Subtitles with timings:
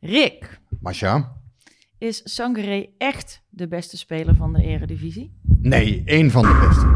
[0.00, 1.36] Rick, Masha?
[1.98, 5.32] is Sangaré echt de beste speler van de Eredivisie?
[5.62, 6.86] Nee, één van de beste.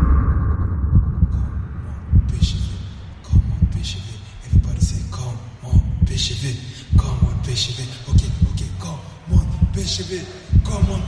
[10.64, 11.02] Come on,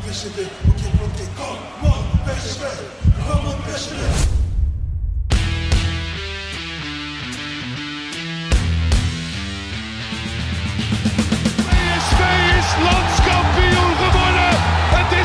[3.26, 4.45] come on,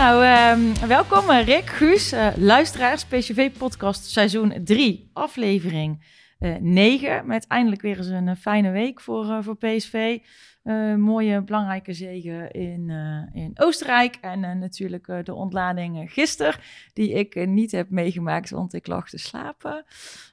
[0.00, 7.26] Nou, ehm, welkom eh, Rick, Guus, eh, luisteraars, PCV-podcast seizoen 3, aflevering eh 9.
[7.26, 10.18] Met eindelijk weer eens een eh, fijne week voor, eh, voor PSV.
[10.62, 14.18] Eh, mooie, belangrijke zegen in, eh, in Oostenrijk.
[14.20, 16.54] En eh, natuurlijk eh, de ontlading eh, gisteren,
[16.92, 19.84] die ik eh, niet heb meegemaakt, want ik lag te slapen.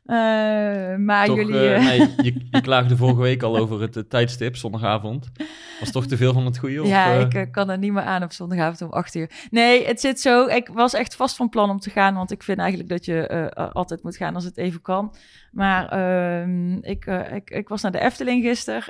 [0.07, 1.59] Eh, maar Toch, jullie...
[1.59, 5.31] eh, eh, nee, je, je klaagde vorige week al over het tijdstip, zondagavond.
[5.79, 6.87] Was toch te veel van het goede?
[6.87, 9.29] Ja, of, ik kan er niet meer aan op zondagavond om 8 uur.
[9.51, 10.45] Nee, het zit zo.
[10.45, 13.51] Ik was echt vast van plan om te gaan, want ik vind eigenlijk dat je
[13.73, 15.15] altijd moet gaan als het even kan.
[15.51, 18.83] Maar ehm, ik, ik, ik was naar de Efteling gisteren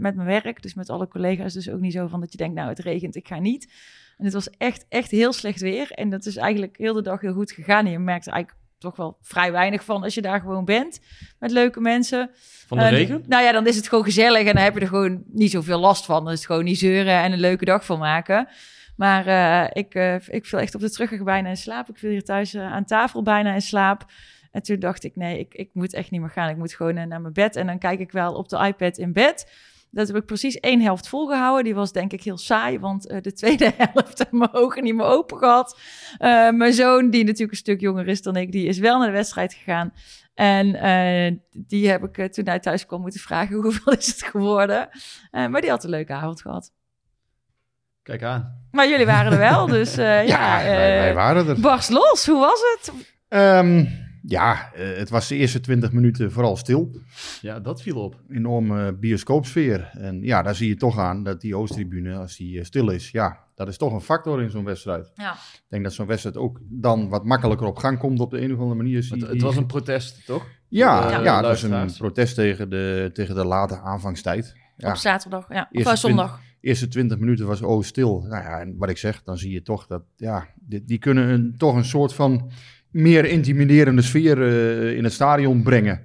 [0.00, 1.52] met mijn werk, dus met alle collega's.
[1.52, 3.72] Dus ook niet zo van dat je denkt, nou het regent, ik ga niet.
[4.18, 5.90] En het was echt, echt heel slecht weer.
[5.90, 7.84] En dat is eigenlijk heel de dag heel goed gegaan.
[7.86, 11.00] En je merkt er eigenlijk toch wel vrij weinig van als je daar gewoon bent
[11.38, 12.30] met leuke mensen.
[12.66, 13.24] van de regen?
[13.26, 15.78] Nou ja, dan is het gewoon gezellig en dan heb je er gewoon niet zoveel
[15.78, 16.24] last van.
[16.24, 18.48] Dan is het gewoon niet zeuren en een leuke dag van maken.
[18.96, 21.88] Maar eh, ik, eh, ik viel echt op de terugweg bijna in slaap.
[21.88, 24.04] Ik viel hier thuis eh, aan tafel bijna in slaap.
[24.50, 26.48] En toen dacht ik, nee, ik, ik moet echt niet meer gaan.
[26.48, 27.56] Ik moet gewoon naar mijn bed.
[27.56, 29.50] En dan kijk ik wel op de iPad in bed.
[29.94, 31.64] Dat heb ik precies één helft volgehouden.
[31.64, 34.94] Die was denk ik heel saai, want eh, de tweede helft heb mijn ogen niet
[34.94, 35.78] meer open gehad.
[36.18, 39.06] Eh, mijn zoon, die natuurlijk een stuk jonger is dan ik, die is wel naar
[39.06, 39.92] de wedstrijd gegaan.
[40.34, 44.88] En eh, die heb ik toen hij thuis kwam moeten vragen hoeveel is het geworden.
[45.30, 46.72] Maar die had een leuke avond gehad.
[48.02, 48.60] Kijk aan.
[48.70, 51.60] Maar jullie waren er wel, dus ja, Ja, wij, wij waren er.
[51.60, 52.26] barst los.
[52.26, 52.92] Hoe was het?
[53.28, 53.84] Ehm,
[54.26, 56.96] ja, eh, het was de eerste 20 minuten vooral stil.
[57.40, 58.20] Ja, dat viel op.
[58.30, 59.90] Enorme bioscoopsfeer.
[59.92, 63.10] En ja, daar zie je toch aan dat die Oosttribune, als die eh, stil is,
[63.10, 65.10] ja, dat is toch een factor in zo'n wedstrijd.
[65.14, 65.32] Ja.
[65.32, 68.52] Ik denk dat zo'n wedstrijd ook dan wat makkelijker op gang komt op de een
[68.52, 69.06] of andere manier.
[69.08, 70.46] Het, was een protest, toch?
[70.68, 74.54] Ja, Ja, ja, het was een protest tegen de, tegen de late aanvangstijd.
[74.76, 75.62] Ja, Op zaterdag, ja.
[75.62, 76.36] Of Eerste eh, zondag.
[76.60, 78.20] de eerste 20 minuten was Oost stil.
[78.28, 81.28] Nou ja, en wat ik zeg, dan zie je toch dat, ja, die, die kunnen
[81.28, 82.50] een, toch een soort van
[82.92, 86.00] meer intimiderende sfeer eh, in het stadion brengen.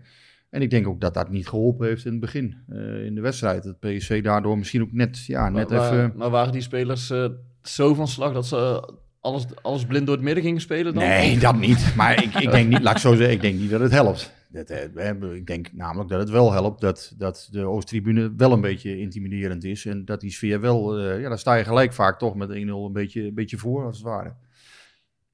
[0.50, 3.22] En ik denk ook dat dat niet geholpen heeft in het begin, eh, in de
[3.22, 3.64] wedstrijd.
[3.64, 6.14] Dat PSV daardoor misschien ook net, ja, net maar, even...
[6.16, 7.26] maar waren die spelers eh,
[7.62, 8.90] zo van slag dat ze
[9.22, 11.04] alles, alles blind door het midden gingen spelen dan?
[11.04, 11.94] Nee, dat niet.
[11.96, 14.36] Maar ik, ik denk niet, laat ik zo zeggen, ik denk niet dat het helpt.
[14.50, 18.62] Dat, eh, ik denk namelijk dat het wel helpt dat, dat de Oosttribune wel een
[18.62, 19.86] beetje intimiderend is.
[19.86, 22.94] En dat die sfeer wel, ja, daar sta je gelijk vaak toch met 1-0 een
[22.94, 24.34] beetje, een beetje voor, als het ware.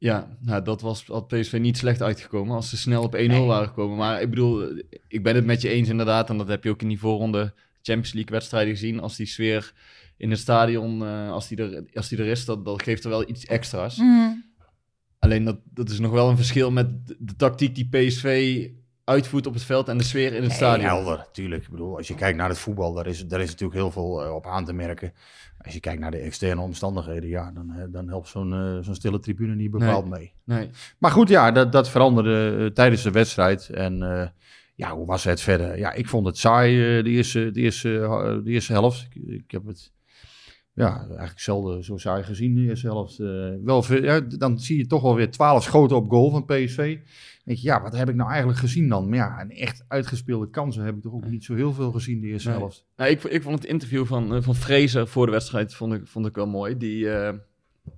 [0.03, 3.67] Ja, nou, dat was, had PSV niet slecht uitgekomen als ze snel op 1-0 waren
[3.67, 3.97] gekomen.
[3.97, 6.29] Maar ik bedoel, ik ben het met je eens inderdaad.
[6.29, 8.99] En dat heb je ook in die voorronde Champions League wedstrijden gezien.
[8.99, 9.73] Als die sfeer
[10.17, 13.09] in het stadion, eh, als, die er, als die er is, dat, dat geeft er
[13.09, 13.97] wel iets extra's.
[13.97, 14.31] Mhm.
[15.19, 18.69] Alleen dat, dat is nog wel een verschil met de, de tactiek die PSV
[19.03, 20.87] uitvoert op het veld en de sfeer in het Nee, stadion.
[20.87, 21.63] helder, tuurlijk.
[21.63, 24.23] Ik bedoel, als je kijkt naar het voetbal, daar is, daar is natuurlijk heel veel
[24.23, 25.13] eh, op aan te merken.
[25.57, 28.95] Als je kijkt naar de externe omstandigheden, ja, dan, eh, dan helpt zo'n eh, zo'n
[28.95, 30.33] stille tribune niet bepaald mee.
[30.43, 30.69] Nee.
[30.97, 33.69] Maar goed, ja, dat, dat veranderde tijdens de wedstrijd.
[33.69, 33.97] En
[34.75, 35.77] ja, hoe was het verder?
[35.77, 37.89] Ja, ik vond het saai, de, eerste, de, eerste,
[38.43, 39.07] de eerste helft.
[39.09, 39.91] Ik, ik heb het
[40.73, 43.17] ja, eigenlijk zelden zo saai gezien, de eerste helft.
[43.63, 46.97] Wel, ja, dan zie je toch wel weer 12 schoten op goal van PSV.
[47.43, 49.09] Denk je, ja, wat heb ik nou eigenlijk gezien dan?
[49.09, 52.21] Maar ja, een echt uitgespeelde kansen heb ik toch ook niet zo heel veel gezien,
[52.21, 52.57] de eerste Nee.
[52.57, 52.85] helft.
[52.95, 56.07] Nou, ik, ik vond het interview van, eh, van Fraser voor de wedstrijd vond ik,
[56.07, 56.77] vond ik wel mooi.
[56.77, 57.33] Die, eh,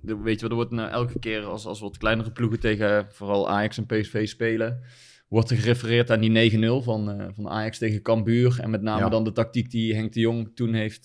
[0.00, 3.06] de- weet je wat, er wordt nou elke keer als, als wat kleinere ploegen tegen
[3.12, 4.80] vooral Ajax en PSV spelen,
[5.28, 8.58] wordt er gerefereerd aan die 9-0 van, eh, van Ajax tegen Cambuur.
[8.60, 9.08] En met name Ja.
[9.08, 11.04] dan de tactiek die Henk de Jong toen heeft,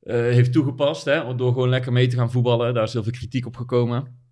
[0.00, 1.04] heeft toegepast.
[1.04, 2.74] Hè, door gewoon lekker mee te gaan voetballen.
[2.74, 4.22] Daar is heel veel kritiek op gekomen.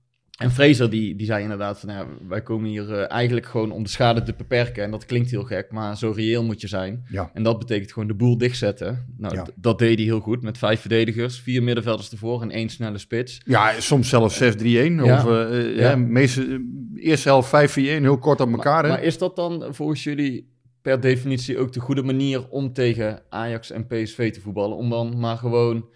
[0.43, 3.83] En Fraser die, die zei inderdaad van ja, wij komen hier eh, eigenlijk gewoon om
[3.83, 4.85] de schade te beperken.
[4.85, 7.05] En dat klinkt heel gek, maar zo reëel moet je zijn.
[7.09, 7.31] Ja.
[7.35, 9.15] En dat betekent gewoon de boel dichtzetten.
[9.17, 9.47] Nou, Ja.
[9.55, 13.41] dat deed hij heel goed met vijf verdedigers, vier middenvelders ervoor en één snelle spits.
[13.45, 14.65] Ja, soms zelfs 6-3-1.
[14.65, 15.25] Ja.
[15.25, 15.97] Of uh, Ja.
[15.97, 16.65] meeste,
[16.97, 18.73] eerste helft 5-4-1, heel kort op elkaar.
[18.73, 18.89] Maar, hè?
[18.89, 20.51] maar is dat dan volgens jullie
[20.83, 24.77] per definitie ook de goede manier om tegen Ajax en PSV te voetballen?
[24.77, 25.89] Om dan maar gewoon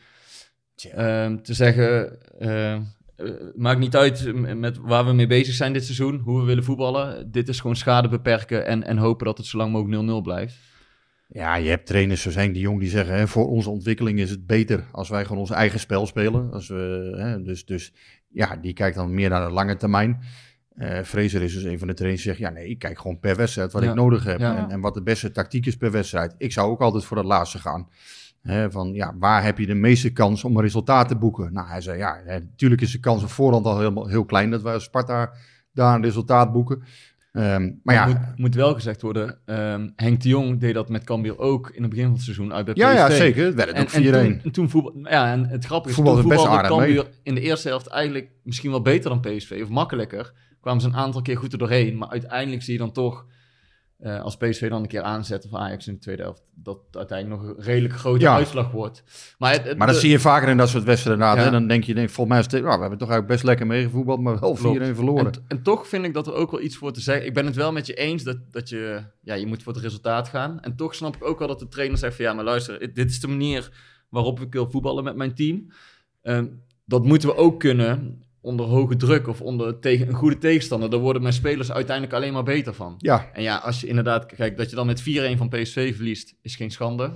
[0.92, 2.19] ehm, te zeggen,
[3.54, 7.30] maakt niet uit met waar we mee bezig zijn dit seizoen, hoe we willen voetballen.
[7.30, 10.56] Dit is gewoon schade beperken en, en hopen dat het zo lang mogelijk 0-0 blijft.
[11.28, 13.14] Ja, je hebt trainers zoals Henk de Jong die zeggen...
[13.14, 16.52] Hè, voor onze ontwikkeling is het beter als wij gewoon ons eigen spel spelen.
[16.52, 17.92] Als we, hè, dus, dus
[18.28, 20.20] ja, die kijkt dan meer naar de lange termijn.
[20.76, 22.44] Eh Fraser is dus een van de trainers die zegt...
[22.44, 23.88] ja, nee, ik kijk gewoon per wedstrijd wat Ja.
[23.88, 24.38] ik nodig heb.
[24.38, 24.56] Ja.
[24.56, 26.34] En, en wat de beste tactiek is per wedstrijd.
[26.38, 27.88] Ik zou ook altijd voor dat laatste gaan.
[28.69, 31.52] Van, ja, waar heb je de meeste kans om een resultaat te boeken?
[31.52, 34.50] Nou, hij zei, ja, natuurlijk is de kans op voorhand al helemaal, heel klein...
[34.50, 35.32] dat wij als Sparta
[35.72, 36.82] daar een resultaat boeken.
[37.37, 41.04] Ehm, maar ja, moet, moet wel gezegd worden, ehm, Henk de Jong deed dat met
[41.04, 42.82] Cambuur ook in het begin van het seizoen uit bij PSV.
[42.82, 43.44] ja, ja, zeker.
[43.44, 43.94] Het werd En, ook 4-1.
[43.94, 46.78] en toen, en toen voetbal, ja, en het grappige is, Voetbalde toen best voetbalde aardig
[46.78, 46.94] mee.
[46.94, 50.32] Cambuur in de eerste helft eigenlijk misschien wel beter dan PSV, of makkelijker.
[50.60, 53.26] Kwamen ze een aantal keer goed er doorheen, maar uiteindelijk zie je dan toch,
[53.98, 57.43] eh, als PSV dan een keer aanzet of Ajax in de tweede helft, dat uiteindelijk
[57.43, 58.34] nog een redelijk grote Ja.
[58.34, 59.02] uitslag wordt.
[59.38, 61.26] Maar, het, het- Maar dat de- zie je vaker in dat soort wedstrijden.
[61.26, 61.37] Ja.
[61.37, 61.50] Hè?
[61.50, 63.66] Dan denk je, denk, volgens mij is het, nou, we hebben toch eigenlijk best lekker
[63.66, 64.94] meegevoetbald, maar wel 4-1 Klopt.
[64.96, 65.26] verloren.
[65.26, 67.26] En, en toch vind ik dat er ook wel iets voor te zeggen.
[67.26, 69.82] Ik ben het wel met je eens dat, dat je, ja, je moet voor het
[69.82, 70.60] resultaat gaan.
[70.60, 73.10] En toch snap ik ook wel dat de trainer zegt van ja, maar luister, dit
[73.10, 73.70] is de manier
[74.08, 75.66] waarop ik wil voetballen met mijn team.
[76.22, 76.46] Ehm,
[76.84, 80.90] dat moeten we ook kunnen onder hoge druk of onder tegen een goede tegenstander.
[80.90, 82.94] Daar worden mijn spelers uiteindelijk alleen maar beter van.
[82.98, 85.04] Ja, En ja, als je inderdaad, kijk, dat je dan met 4-1
[85.37, 87.12] van PSV verliest, is geen schande.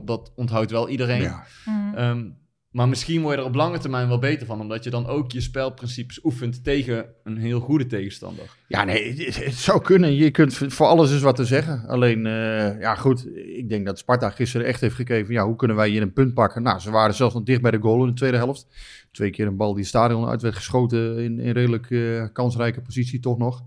[0.00, 1.22] 9-0, dat onthoudt wel iedereen.
[1.22, 1.44] ja.
[1.64, 1.94] Mhm.
[1.96, 2.24] Ehm,
[2.72, 5.32] maar misschien word je er op lange termijn wel beter van, omdat je dan ook
[5.32, 8.44] je spelprincipes oefent tegen een heel goede tegenstander.
[8.68, 10.14] ja, nee, het, zou kunnen.
[10.14, 11.86] Je kunt voor alles eens wat te zeggen.
[11.86, 15.76] Alleen, eh, ja goed, ik denk dat Sparta gisteren echt heeft gekeken ja, hoe kunnen
[15.76, 16.62] wij hier een punt pakken?
[16.62, 18.66] Nou, ze waren zelfs nog dicht bij de goal in de tweede helft.
[19.10, 23.20] Twee keer een bal die stadion uit werd geschoten in, in redelijk eh, kansrijke positie
[23.20, 23.62] toch nog.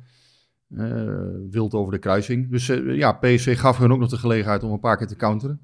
[0.75, 1.03] Eh,
[1.49, 2.51] wild over de kruising.
[2.51, 5.61] Dus ja, PSV gaf hun ook nog de gelegenheid om een paar keer te counteren.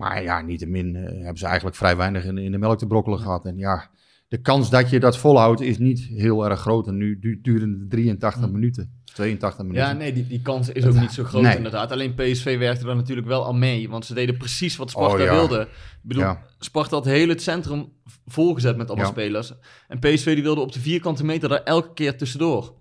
[0.00, 3.18] Maar ja, niettemin eh hebben ze eigenlijk vrij weinig in, in de melk te brokkelen
[3.18, 3.44] gehad.
[3.46, 3.90] En ja,
[4.28, 6.86] de kans dat je dat volhoudt is niet heel erg groot.
[6.86, 8.52] En nu du- duren het 83 Hm.
[8.52, 9.86] minuten, 82 minuten.
[9.88, 11.56] Ja, nee, die, die kans is ook niet zo groot Nee.
[11.56, 11.92] inderdaad.
[11.92, 15.20] Alleen PSV werkte er natuurlijk wel aan mee, want ze deden precies wat Sparta Oh,
[15.20, 15.30] ja.
[15.34, 15.60] wilde.
[15.60, 15.68] Ik
[16.02, 16.42] bedoel, Ja.
[16.58, 17.88] Sparta had heel het centrum
[18.26, 19.04] volgezet met Ja.
[19.04, 19.52] spelers.
[19.88, 22.74] En PSV die wilde op de vierkante meter daar elke keer tussendoor.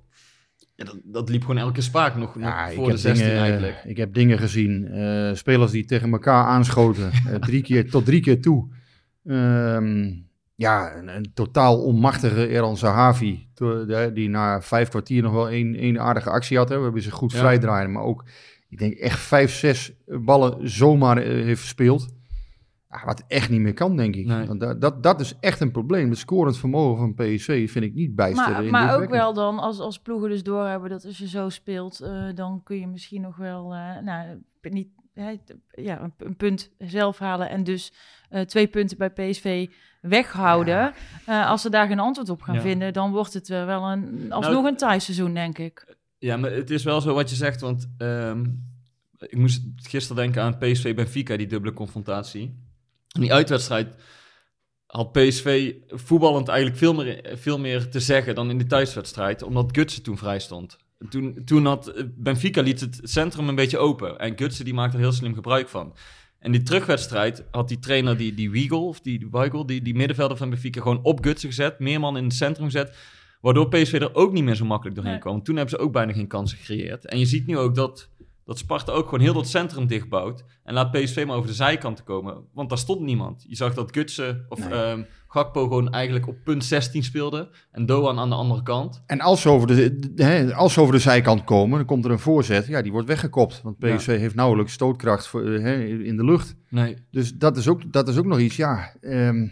[0.80, 3.26] Ja, dat, dat liep gewoon elke spaak nog, nog Ja, ik voor de heb 16
[3.26, 3.82] dingen, eigenlijk.
[3.86, 4.88] Ik heb dingen gezien.
[4.88, 7.12] eh, spelers die tegen elkaar aanschoten.
[7.28, 8.68] eh, drie keer, tot drie keer toe.
[9.26, 10.12] Ehm,
[10.56, 13.48] ja, een, een totaal onmachtige Eran Zahavi.
[14.14, 16.70] Die na vijf kwartier nog wel één, één aardige actie had.
[16.70, 16.78] Hè.
[16.78, 17.38] We hebben ze goed Ja.
[17.40, 17.92] vrijdraaien.
[17.92, 18.26] Maar ook,
[18.70, 22.08] ik denk echt vijf, zes ballen zomaar eh, heeft verspeeld.
[23.06, 24.26] Wat echt niet meer kan, denk ik.
[24.26, 24.46] Nee.
[24.48, 26.10] Want dat, dat, dat is echt een probleem.
[26.10, 28.52] Het scorend vermogen van PSV vind ik niet bijster.
[28.52, 32.00] Maar, maar ook wel dan, als, als ploegen dus doorhebben dat als je zo speelt,
[32.00, 34.88] eh, dan kun je misschien nog wel, eh, nou, niet,
[35.72, 37.94] ja, een, een punt zelf halen en dus
[38.30, 39.68] eh, twee punten bij PSV
[40.02, 40.94] weghouden.
[41.26, 42.62] Eh, als ze daar geen antwoord op gaan Ja.
[42.62, 45.96] vinden, dan wordt het wel een, alsnog een thuisseizoen, denk ik.
[46.18, 48.46] Ja, maar het is wel zo wat je zegt, want ehm,
[49.18, 52.68] ik moest gisteren denken aan PSV Benfica, die dubbele confrontatie.
[53.16, 53.96] In die uitwedstrijd
[54.86, 59.70] had PSV voetballend eigenlijk veel meer, veel meer te zeggen dan in de thuiswedstrijd, omdat
[59.72, 60.78] Gutsen toen vrij stond.
[61.10, 64.98] Toen, toen had eh, Benfica liet het centrum een beetje open en Gutsen die maakte
[64.98, 65.96] er heel slim gebruik van.
[66.40, 69.96] En die terugwedstrijd had die trainer, die, die Wiegel, of die, die Weigel, die, die
[69.96, 72.98] middenvelder van Benfica, gewoon op Gutsen gezet, meer man in het centrum gezet.
[73.42, 75.22] Waardoor PSV er ook niet meer zo makkelijk doorheen Nee.
[75.24, 75.44] kwam.
[75.44, 77.06] Toen hebben ze ook bijna geen kansen gecreëerd.
[77.06, 78.10] En je ziet nu ook dat,
[78.50, 80.44] dat Sparta ook gewoon heel dat centrum dichtbouwt.
[80.64, 82.38] En laat PSV maar over de zijkanten komen.
[82.54, 83.46] Want daar stond niemand.
[83.48, 84.70] Je zag dat Gutsen of Nee.
[84.80, 87.50] ehm, Gakpo gewoon eigenlijk op punt 16 speelde.
[87.72, 89.04] En Doan aan de andere kant.
[89.06, 92.06] En als ze, over de, de- hè, als ze over de zijkant komen, dan komt
[92.06, 92.68] er een voorzet.
[92.68, 93.62] Ja, die wordt weggekopt.
[93.64, 96.56] Want PSV heeft nauwelijks stootkracht voor, eh, hè, in de lucht.
[96.70, 96.96] Nee.
[97.12, 98.94] Dus dat is ook, dat is ook nog iets, ja.
[99.02, 99.48] ehm,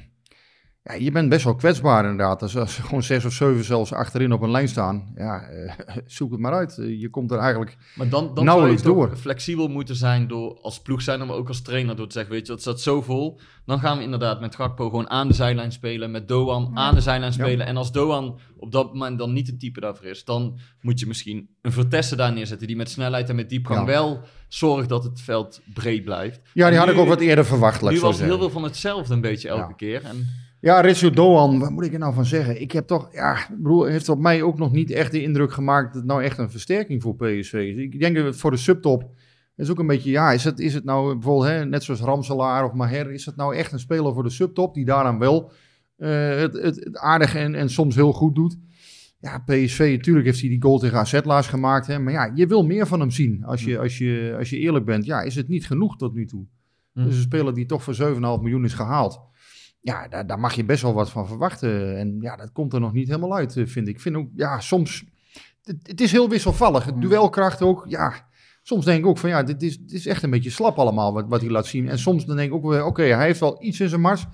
[0.88, 2.42] ja je bent best wel kwetsbaar inderdaad.
[2.42, 5.12] Als, als gewoon zes of zeven zelfs achterin op een lijn staan.
[5.16, 5.74] Ja, eh,
[6.06, 6.78] zoek het maar uit.
[6.78, 7.78] Eh, je komt er eigenlijk...
[7.96, 9.16] Maar dan, dan zou je door.
[9.18, 12.46] flexibel moeten zijn door als ploeg zijn, maar ook als trainer door te zeggen, weet
[12.48, 13.40] je, dat staat zo vol.
[13.66, 17.02] Dan gaan we inderdaad met Gakpo gewoon aan de zijlijn spelen, met Doan aan de
[17.02, 17.38] zijlijn Ja.
[17.44, 17.66] spelen.
[17.66, 21.08] En als Doan op dat moment dan niet het type daarvoor is, dan moet je
[21.08, 23.86] misschien een Vertesse daar neerzetten die met snelheid en met diepgang Ja.
[23.86, 26.42] wel zorgt dat het veld breed blijft.
[26.54, 28.64] Ja, die had ik ook wat eerder verwacht, laat Nu was het heel veel van
[28.64, 29.76] hetzelfde een beetje elke Ja.
[29.76, 30.04] keer.
[30.04, 30.28] En
[30.62, 32.62] Ja, Ritsu Doan, wat moet ik er nou van zeggen?
[32.62, 35.86] Ik heb toch, ja, bedoel, heeft op mij ook nog niet echt de indruk gemaakt
[35.86, 37.78] dat het nou echt een versterking voor PSV is.
[37.78, 39.10] Ik denk dat het voor de subtop
[39.56, 42.66] is ook een beetje, ja, is het, is het nou bijvoorbeeld, hè, net zoals Ramselaar
[42.66, 45.52] of Maher, is het nou echt een speler voor de subtop die daaraan wel
[45.98, 48.58] eh, het, het, het aardig en, en soms heel goed doet?
[49.20, 52.48] Ja, PSV, natuurlijk heeft hij die goal tegen AZ laatst gemaakt, hè, maar ja, je
[52.48, 53.44] wil meer van hem zien.
[53.44, 56.26] Als je, als je, als je eerlijk bent, ja, is het niet genoeg tot nu
[56.26, 56.46] toe.
[56.94, 57.04] Hm.
[57.04, 59.22] Dus een speler die toch voor 7,5 miljoen is gehaald.
[59.88, 61.98] Ja, daar, daar mag je best wel wat van verwachten.
[61.98, 63.96] En ja, dat komt er nog niet helemaal uit, eh, vind ik.
[63.96, 65.04] Ik vind ook, ja, soms...
[65.64, 66.86] Het, het is heel wisselvallig.
[66.86, 68.26] Het duelkracht ook, ja...
[68.62, 71.14] Soms denk ik ook van, ja, dit is, dit is echt een beetje slap allemaal
[71.14, 71.90] wat, wat hij laat zien.
[71.90, 74.26] En soms dan denk ik ook weer, oké, hij heeft wel iets in zijn mars.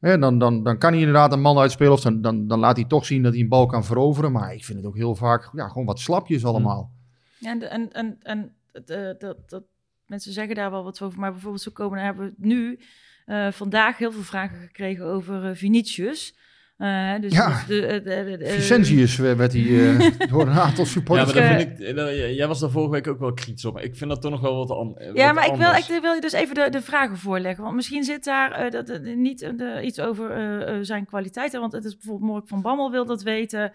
[0.00, 1.92] Hè, dan, dan, dan kan hij inderdaad een man uitspelen.
[1.92, 4.32] Of dan, dan, dan laat hij toch zien dat hij een bal kan veroveren.
[4.32, 6.92] Maar ik vind het ook heel vaak, ja, gewoon wat slapjes allemaal.
[7.38, 9.62] Ja, en, en, en, en dat, dat, dat,
[10.06, 11.20] mensen zeggen daar wel wat over.
[11.20, 12.78] Maar bijvoorbeeld zo komen, hebben we nu
[13.26, 16.34] eh, vandaag heel veel vragen gekregen over uh, Vinicius.
[16.78, 17.48] Uh, dus, Ja.
[17.48, 21.32] dus de, de, de, de- Vicentius werd hij eh, door een aantal Ja, supporters.
[21.34, 23.74] maar dat ik, vind ik, jij was daar vorige week ook wel kritisch op.
[23.74, 25.88] Maar ik vind dat toch nog wel wat, an, Ja, wat maar ik wil, anders.
[25.88, 27.64] ik wil je dus even de, de vragen voorleggen.
[27.64, 29.52] Want misschien zit daar eh, dat, niet
[29.82, 31.60] iets over zijn kwaliteiten.
[31.60, 33.72] Want het is bijvoorbeeld Mork van Bammel wil dat weten.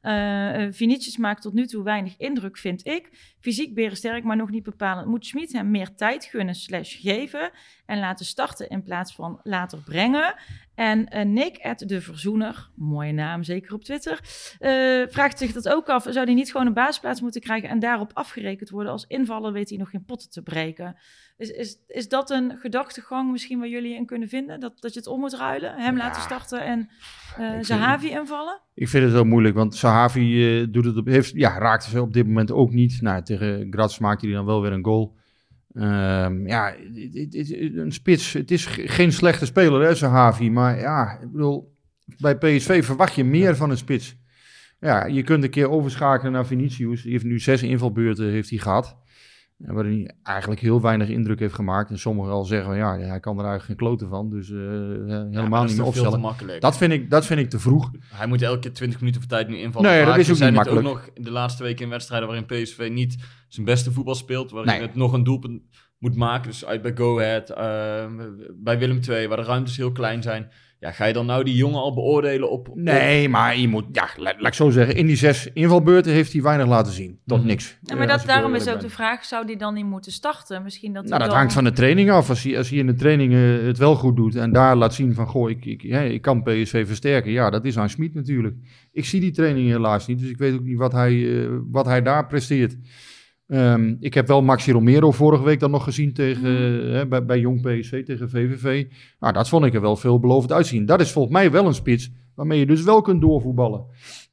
[0.00, 3.31] Eh eh, Vinicius maakt tot nu toe weinig indruk, vind ik.
[3.42, 5.06] Fysiek berensterk, maar nog niet bepalend.
[5.06, 7.50] Moet Schmid hem meer tijd gunnen slash geven...
[7.86, 10.34] en laten starten in plaats van later brengen?
[10.74, 14.20] En eh, Nick, at de Verzoener, mooie naam, zeker op Twitter...
[14.58, 16.02] eh, vraagt zich dat ook af.
[16.02, 17.68] Zou hij niet gewoon een basisplaats moeten krijgen...
[17.68, 18.92] en daarop afgerekend worden?
[18.92, 20.96] Als invaller weet hij nog geen potten te breken.
[21.36, 24.60] Is, is, is dat een gedachtegang misschien waar jullie in kunnen vinden?
[24.60, 25.74] Dat, dat je het om moet ruilen?
[25.74, 26.02] Hem Ja.
[26.02, 26.88] laten starten en
[27.58, 28.60] Ik Zahavi invallen?
[28.74, 32.12] Ik vind het wel moeilijk, want Sahavi doet het op, heeft, ja, raakte ze op
[32.12, 33.00] dit moment ook niet.
[33.00, 35.16] Nou, tegen Graz maakte hij dan wel weer een goal.
[35.74, 38.32] Ehm, ja, het- het- het- een spits.
[38.32, 40.50] Het is ge- geen slechte speler, hè, Sahavi.
[40.50, 41.76] Maar ja, ik bedoel,
[42.18, 44.16] bij PSV verwacht je meer van een spits.
[44.80, 47.02] Ja, je kunt een keer overschakelen naar Vinicius.
[47.02, 48.96] Die heeft nu zes invalbeurten heeft hij gehad.
[49.66, 51.90] Waarin hij eigenlijk heel weinig indruk heeft gemaakt.
[51.90, 54.30] En sommigen al zeggen, ja, hij kan er eigenlijk geen kloten van.
[54.30, 56.60] Dus eh, helemaal Ja, maar niet meer opstellen.
[56.60, 57.90] Dat vind, ik, dat vind ik te vroeg.
[58.14, 59.90] Hij moet elke keer 20 minuten voor tijd nu invallen.
[59.90, 60.86] Nee, dat is ook zijn niet makkelijk.
[60.88, 63.16] ook nog de laatste weken in wedstrijden waarin PSV niet
[63.48, 64.50] zijn beste voetbal speelt.
[64.50, 64.82] Waarin Nee.
[64.82, 65.62] het nog een doelpunt
[65.98, 66.50] moet maken.
[66.50, 68.06] Dus uit bij Go Ahead, eh,
[68.54, 70.50] bij Willem II, waar de ruimtes heel klein zijn.
[70.82, 72.68] Ja, ga je dan nou die jongen al beoordelen op...
[72.68, 76.12] op- Nee, maar je moet, ja, laat, laat ik zo zeggen, in die zes invalbeurten
[76.12, 77.18] heeft hij weinig laten zien.
[77.26, 77.46] Tot Mhm.
[77.46, 77.78] niks.
[77.82, 80.62] Ja, maar dat, daarom is ook de vraag, zou die dan niet moeten starten?
[80.62, 82.28] Misschien dat, Nou, dat dan- hangt van de training af.
[82.28, 84.94] Als hij, als hij in de training eh, het wel goed doet en daar laat
[84.94, 87.32] zien van, goh, ik, ik, hè, ik kan PSV versterken.
[87.32, 88.56] Ja, dat is aan Schmid natuurlijk.
[88.92, 91.86] Ik zie die training helaas niet, dus ik weet ook niet wat hij, eh, wat
[91.86, 92.76] hij daar presteert.
[93.46, 97.24] Ehm, ik heb wel Maxi Romero vorige week dan nog gezien tegen, eh, hè, bij,
[97.24, 98.86] bij Jong PSV tegen VVV.
[99.18, 100.86] Nou, dat vond ik er wel veelbelovend uitzien.
[100.86, 103.86] Dat is volgens mij wel een spits waarmee je dus wel kunt doorvoetballen.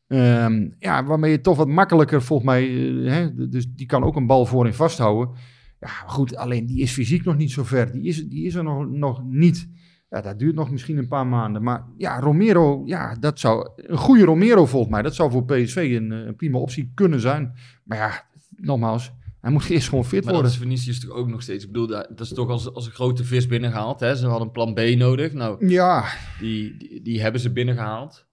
[0.07, 4.15] Ehm, ja, waarmee je toch wat makkelijker volgens mij, eh, hè, dus die kan ook
[4.15, 5.35] een bal voorin vasthouden.
[5.79, 7.91] Ja, goed, alleen die is fysiek nog niet zo ver.
[7.91, 9.69] Die is, die is er nog, nog niet.
[10.09, 11.63] Ja, dat duurt nog misschien een paar maanden.
[11.63, 15.01] Maar ja, Romero, ja, dat zou een goede Romero volgens mij.
[15.01, 17.53] Dat zou voor PSV een, eh, een prima optie kunnen zijn.
[17.83, 18.28] Maar ja,
[18.61, 19.11] nogmaals,
[19.41, 20.51] hij moet eerst gewoon fit Maar dat worden.
[20.51, 21.63] is Vinicius toch ook nog steeds.
[21.63, 23.99] Ik bedoel, dat dat is toch als, als een grote vis binnengehaald.
[23.99, 24.15] Hè?
[24.15, 25.33] Ze hadden een plan B nodig.
[25.33, 26.05] Nou, Ja,
[26.39, 28.27] die, die, die hebben ze binnengehaald.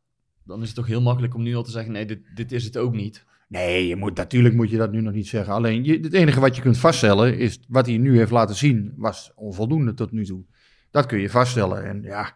[0.44, 2.64] Dan is het toch heel makkelijk om nu al te zeggen, nee, dit, dit is
[2.64, 3.24] het ook niet.
[3.48, 5.54] Nee, je moet, natuurlijk moet je dat nu nog niet zeggen.
[5.54, 8.92] Alleen je, het enige wat je kunt vaststellen is wat hij nu heeft laten zien
[8.96, 10.44] was onvoldoende tot nu toe.
[10.90, 11.84] Dat kun je vaststellen.
[11.84, 12.34] En ja,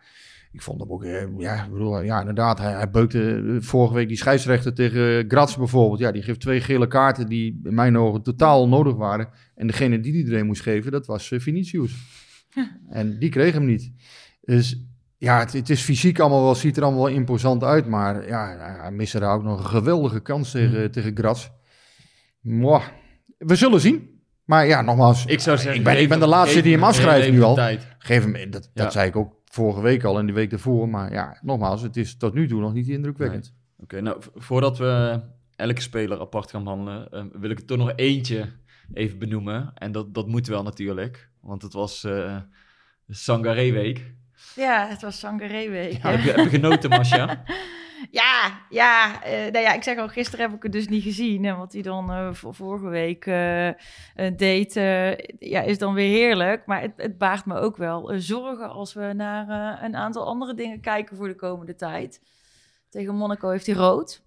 [0.52, 3.94] ik vond hem ook, eh, ja, ik bedoel, ja inderdaad, hij, hij beukte eh, vorige
[3.94, 6.00] week die scheidsrechter tegen Graz bijvoorbeeld.
[6.00, 9.28] Ja, die geeft twee gele kaarten die in mijn ogen totaal onnodig waren.
[9.54, 11.94] En degene die iedereen moest geven, dat was eh, Vinicius.
[12.88, 13.92] En die kreeg hem niet.
[14.40, 14.84] Dus
[15.18, 17.86] ja, het, het is fysiek allemaal wel, ziet er allemaal wel imposant uit.
[17.86, 21.48] Maar ja, hij miste daar ook nog een geweldige kans tegen, tegen Graz.
[22.40, 22.82] Mwah.
[23.38, 24.08] We zullen zien.
[24.44, 27.30] Maar ja, nogmaals, Ik zou zeggen, ik ben, ik ben de laatste die hem afschrijft
[27.30, 27.54] nu al.
[27.54, 27.86] tijd.
[27.98, 28.82] Geef hem, dat, Ja.
[28.82, 30.88] dat zei ik ook vorige week al en de week daarvoor.
[30.88, 33.54] Maar ja, nogmaals, het is tot nu toe nog niet indrukwekkend.
[33.78, 35.20] Oké, nou, voordat we
[35.56, 38.48] elke speler apart gaan behandelen, eh, wil ik er toch nog eentje
[38.92, 39.72] even benoemen.
[39.74, 42.36] En dat, dat moet wel natuurlijk, want het was eh
[43.08, 44.14] Sangaré-week.
[44.56, 46.02] Ja, het was Sangaré-week.
[46.02, 47.26] Ja, heb, je, heb je genoten, Masha?
[48.10, 51.44] Ja, ja, nou ja, ik zeg al, gisteren heb ik het dus niet gezien.
[51.44, 53.76] En wat hij dan eh, vorige week eh, eh,
[54.36, 54.74] deed,
[55.38, 56.66] ja, is dan weer heerlijk.
[56.66, 60.80] Maar het, het baart me ook wel zorgen als we naar een aantal andere dingen
[60.80, 62.22] kijken voor de komende tijd.
[62.88, 64.22] Tegen Monaco heeft hij rood.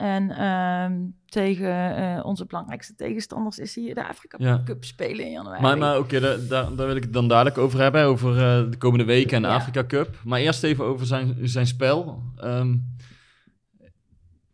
[0.00, 0.92] En ehm,
[1.26, 4.62] tegen eh, onze belangrijkste tegenstanders is hier de Afrika Ja.
[4.64, 5.62] Cup spelen in januari.
[5.62, 8.70] Maar, maar oké, daar, daar, daar wil ik het dan dadelijk over hebben, over eh,
[8.70, 9.54] de komende weken en de Ja.
[9.54, 10.16] Afrika Cup.
[10.24, 12.22] Maar eerst even over zijn, zijn spel.
[12.36, 12.76] Ehm,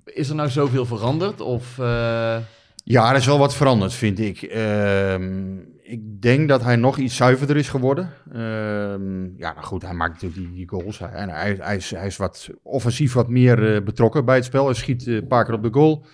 [0.05, 1.41] is er nou zoveel veranderd?
[1.41, 2.37] Of, eh,
[2.85, 4.43] Ja, er is wel wat veranderd, vind ik.
[4.43, 8.11] Ehm, ik denk dat hij nog iets zuiverder is geworden.
[8.33, 10.99] Ehm, ja, nou goed, hij maakt natuurlijk die, goals.
[10.99, 14.45] Hij, en hij, hij, is, hij is wat offensief wat meer eh, betrokken bij het
[14.45, 14.65] spel.
[14.65, 16.07] Hij schiet eh, een paar keer op de goal.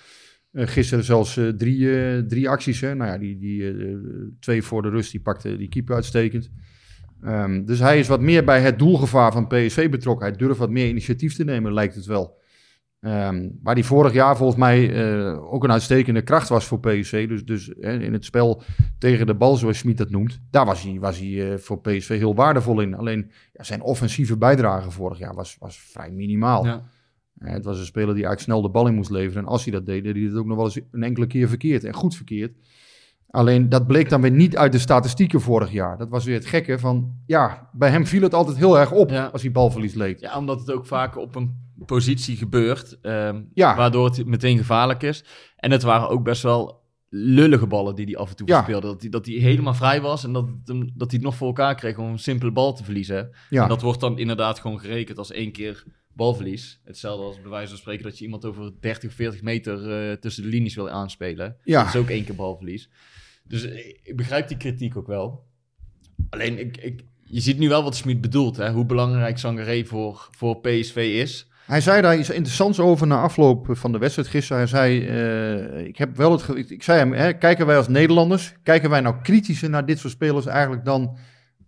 [0.52, 2.81] Eh, gisteren zelfs drie, drie acties.
[2.81, 2.95] Hè.
[2.95, 3.75] Nou ja, die, die,
[4.41, 6.50] twee voor de rust, die pakte die keeper uitstekend.
[7.23, 10.26] Ehm, dus hij is wat meer bij het doelgevaar van PSV betrokken.
[10.26, 12.41] Hij durft wat meer initiatief te nemen, lijkt het wel.
[13.02, 17.28] Ehm, waar die vorig jaar volgens mij eh, ook een uitstekende kracht was voor PSV.
[17.28, 18.62] Dus, dus hè, in het spel
[18.99, 22.09] tegen de bal, zoals Schmid dat noemt, daar was hij, was hij eh, voor PSV
[22.18, 22.94] heel waardevol in.
[22.97, 26.64] Alleen ja, zijn offensieve bijdrage vorig jaar was, was vrij minimaal.
[26.64, 26.82] ja.
[27.38, 29.42] Het was een speler die eigenlijk snel de bal in moest leveren.
[29.42, 31.49] En als hij dat deed, deed hij het ook nog wel eens een enkele keer
[31.49, 31.85] verkeerd.
[31.85, 32.56] En goed verkeerd.
[33.30, 35.99] Alleen dat bleek dan weer niet uit de statistieken vorig jaar.
[35.99, 39.11] Dat was weer het gekke van, ja, bij hem viel het altijd heel erg op
[39.11, 39.26] Ja.
[39.26, 40.21] als hij balverlies leed.
[40.21, 43.77] ja, omdat het ook vaak op een positie gebeurt, ehm, Ja.
[43.77, 45.25] waardoor het meteen gevaarlijk is.
[45.57, 48.55] En het waren ook best wel lullige ballen die hij af en toe Ja.
[48.55, 48.87] verspeelde.
[48.87, 51.75] Dat hij, dat hij helemaal vrij was en dat, dat hij het nog voor elkaar
[51.75, 53.31] kreeg om een simpele bal te verliezen.
[53.51, 53.62] Ja.
[53.62, 55.85] En dat wordt dan inderdaad gewoon gerekend als één keer
[56.15, 56.81] balverlies.
[56.85, 60.43] Hetzelfde als bij wijze van spreken dat je iemand over 30, 40 meter eh, tussen
[60.43, 61.57] de linies wil aanspelen.
[61.65, 61.85] Ja.
[61.85, 62.91] Dat is ook één keer balverlies.
[63.45, 65.45] Dus eh, ik begrijp die kritiek ook wel.
[66.31, 68.57] Alleen, ik, ik, je ziet nu wel wat Smit bedoelt.
[68.57, 68.71] Hè?
[68.73, 71.51] Hoe belangrijk Sangaré voor, voor PSV is.
[71.73, 74.59] Hij zei daar iets interessants over na afloop van de wedstrijd gisteren.
[74.59, 77.88] Hij zei, eh, ik heb wel het ik, ik zei hem, hè, kijken wij als
[77.88, 81.17] Nederlanders, kijken wij nou kritischer naar dit soort spelers eigenlijk dan,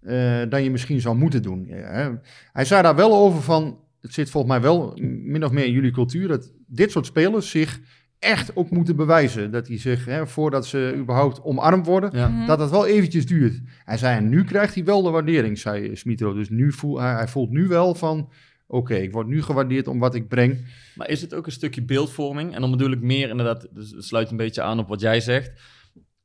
[0.02, 1.64] eh, dan je misschien zou moeten doen.
[1.68, 2.10] Ja, hè.
[2.52, 5.72] Hij zei daar wel over van, het zit volgens mij wel min of meer in
[5.72, 7.80] jullie cultuur, dat dit soort spelers zich
[8.18, 9.50] echt ook moeten bewijzen.
[9.50, 12.28] Dat die zich, hè, voordat ze überhaupt omarmd worden, Ja.
[12.28, 12.46] Mhm.
[12.46, 13.60] dat dat wel eventjes duurt.
[13.84, 16.34] Hij zei, en nu krijgt hij wel de waardering, zei Smitro.
[16.34, 18.28] Dus nu voel, hij, hij voelt nu wel van,
[18.66, 20.66] oké, ik word nu gewaardeerd om wat ik breng.
[20.94, 22.54] Maar is het ook een stukje beeldvorming?
[22.54, 25.20] En dan bedoel ik meer inderdaad, dus het sluit een beetje aan op wat jij
[25.20, 25.52] zegt.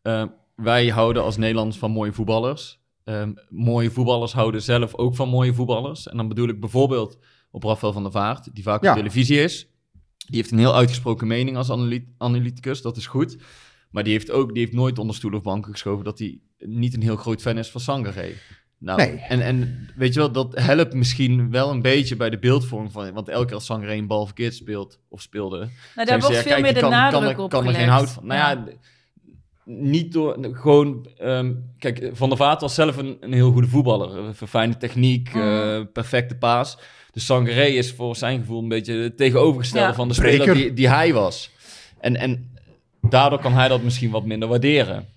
[0.01, 0.23] Eh,
[0.55, 2.79] wij houden als Nederlanders van mooie voetballers.
[3.03, 6.07] Ehm, mooie voetballers houden zelf ook van mooie voetballers.
[6.07, 7.17] En dan bedoel ik bijvoorbeeld
[7.51, 8.89] op Rafael van der Vaart, die vaak Ja.
[8.91, 9.67] op televisie is.
[10.27, 13.37] Die heeft een heel uitgesproken mening als analy- analyticus, dat is goed.
[13.91, 16.93] Maar die heeft ook die heeft nooit onder stoel of banken geschoven dat hij niet
[16.93, 18.31] een heel groot fan is van Sangaré.
[18.79, 19.17] Nou, Nee.
[19.27, 23.13] en, en weet je wel, dat helpt misschien wel een beetje bij de beeldvorming van...
[23.13, 25.57] Want elke keer als Sangaré een bal verkeerd speelt of speelde...
[25.57, 27.73] Nou, daar ze, wordt ja, veel kijk, meer de kan, nadruk kan, op kan er
[27.73, 28.25] geen hout van.
[28.25, 28.63] Nou ja,
[29.65, 30.37] niet door...
[30.51, 31.07] Gewoon...
[31.17, 34.35] ehm, kijk, Van der Vaart was zelf een, een heel goede voetballer.
[34.35, 35.41] Verfijnde techniek, Mm.
[35.41, 36.77] eh, perfecte paas.
[37.11, 39.93] Dus Sangaré is voor zijn gevoel een beetje het tegenovergestelde Ja.
[39.93, 41.51] van de speler die, die hij was.
[41.99, 42.51] En, en
[43.01, 45.07] daardoor kan hij dat misschien wat minder waarderen.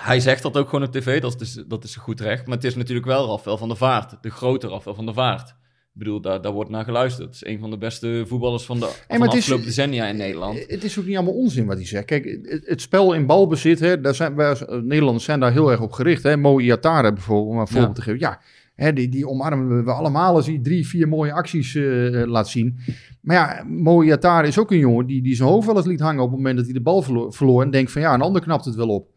[0.00, 2.46] Hij zegt dat ook gewoon op tv, dat is, dat is goed recht.
[2.46, 5.48] Maar het is natuurlijk wel Rafael van der Vaart, de grote Rafael van der Vaart.
[5.94, 7.26] Ik bedoel, daar, daar wordt naar geluisterd.
[7.26, 10.64] Het is een van de beste voetballers van de, van is- afgelopen decennia in Nederland.
[10.66, 12.04] Het is ook niet allemaal onzin wat hij zegt.
[12.04, 15.70] Kijk, het, het spel in balbezit, hè, daar zijn, wij als Nederlanders zijn daar heel
[15.70, 16.22] erg op gericht.
[16.22, 16.36] Hè.
[16.36, 18.20] Mo Iatare bijvoorbeeld, om een voorbeeld te geven.
[18.20, 18.40] Ja,
[18.74, 21.82] hè, die, die omarmen we allemaal als hij drie, vier mooie acties eh,
[22.26, 22.78] laat zien.
[23.20, 26.00] Maar ja, Mo Iatare is ook een jongen die, die zijn hoofd wel eens liet
[26.00, 27.02] hangen op het moment dat hij de bal
[27.32, 29.10] verloor en denkt van ja, een ander knapt het wel op.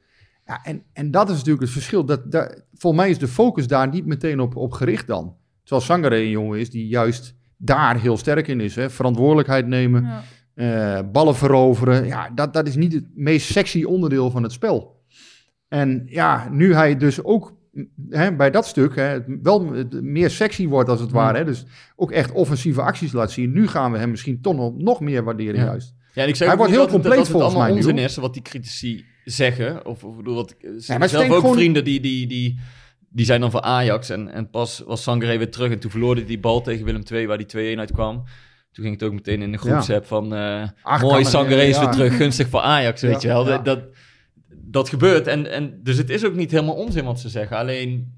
[0.45, 2.05] Ja, en, en dat is natuurlijk het verschil.
[2.05, 5.35] Dat, daar, volgens mij is de focus daar niet meteen op, op gericht dan.
[5.63, 8.75] Terwijl Sangare een jongen is die juist daar heel sterk in is.
[8.75, 8.89] Hè.
[8.89, 10.03] Verantwoordelijkheid nemen.
[10.03, 10.23] Ja.
[10.99, 12.05] Eh, ballen veroveren.
[12.05, 15.03] Ja, dat, dat is niet het meest sexy onderdeel van het spel.
[15.67, 17.53] En ja, nu hij dus ook
[18.09, 21.37] hè, bij dat stuk hè, het wel meer sexy wordt als het ware.
[21.37, 23.51] Hè, dus ook echt offensieve acties laat zien.
[23.51, 25.65] Nu gaan we hem misschien toch nog, nog meer waarderen Ja.
[25.65, 25.93] juist.
[26.13, 27.73] Ja, en ik zeg Hij wordt niet heel dat het- compleet dat het volgens allemaal
[27.75, 29.85] mij onzin is wat die critici zeggen.
[29.85, 32.59] Of, of bedoel, wat, maar ze zelf ook gewoon- vrienden die, die, die,
[33.09, 34.09] die zijn dan voor Ajax.
[34.09, 35.71] En, en pas was Sangaré weer terug.
[35.71, 38.23] En toen verloor hij die bal tegen Willem II, waar die 2-1 uitkwam.
[38.71, 40.35] Toen ging het ook meteen in de groepsapp van...
[40.35, 41.81] eh Ach, mooi, Sangaré is ja.
[41.81, 43.63] weer terug, gunstig voor Ajax, weet je wel.
[43.63, 43.83] dat,
[44.49, 45.27] dat gebeurt.
[45.27, 47.57] En, en, dus het is ook niet helemaal onzin wat ze zeggen.
[47.57, 48.13] Alleen,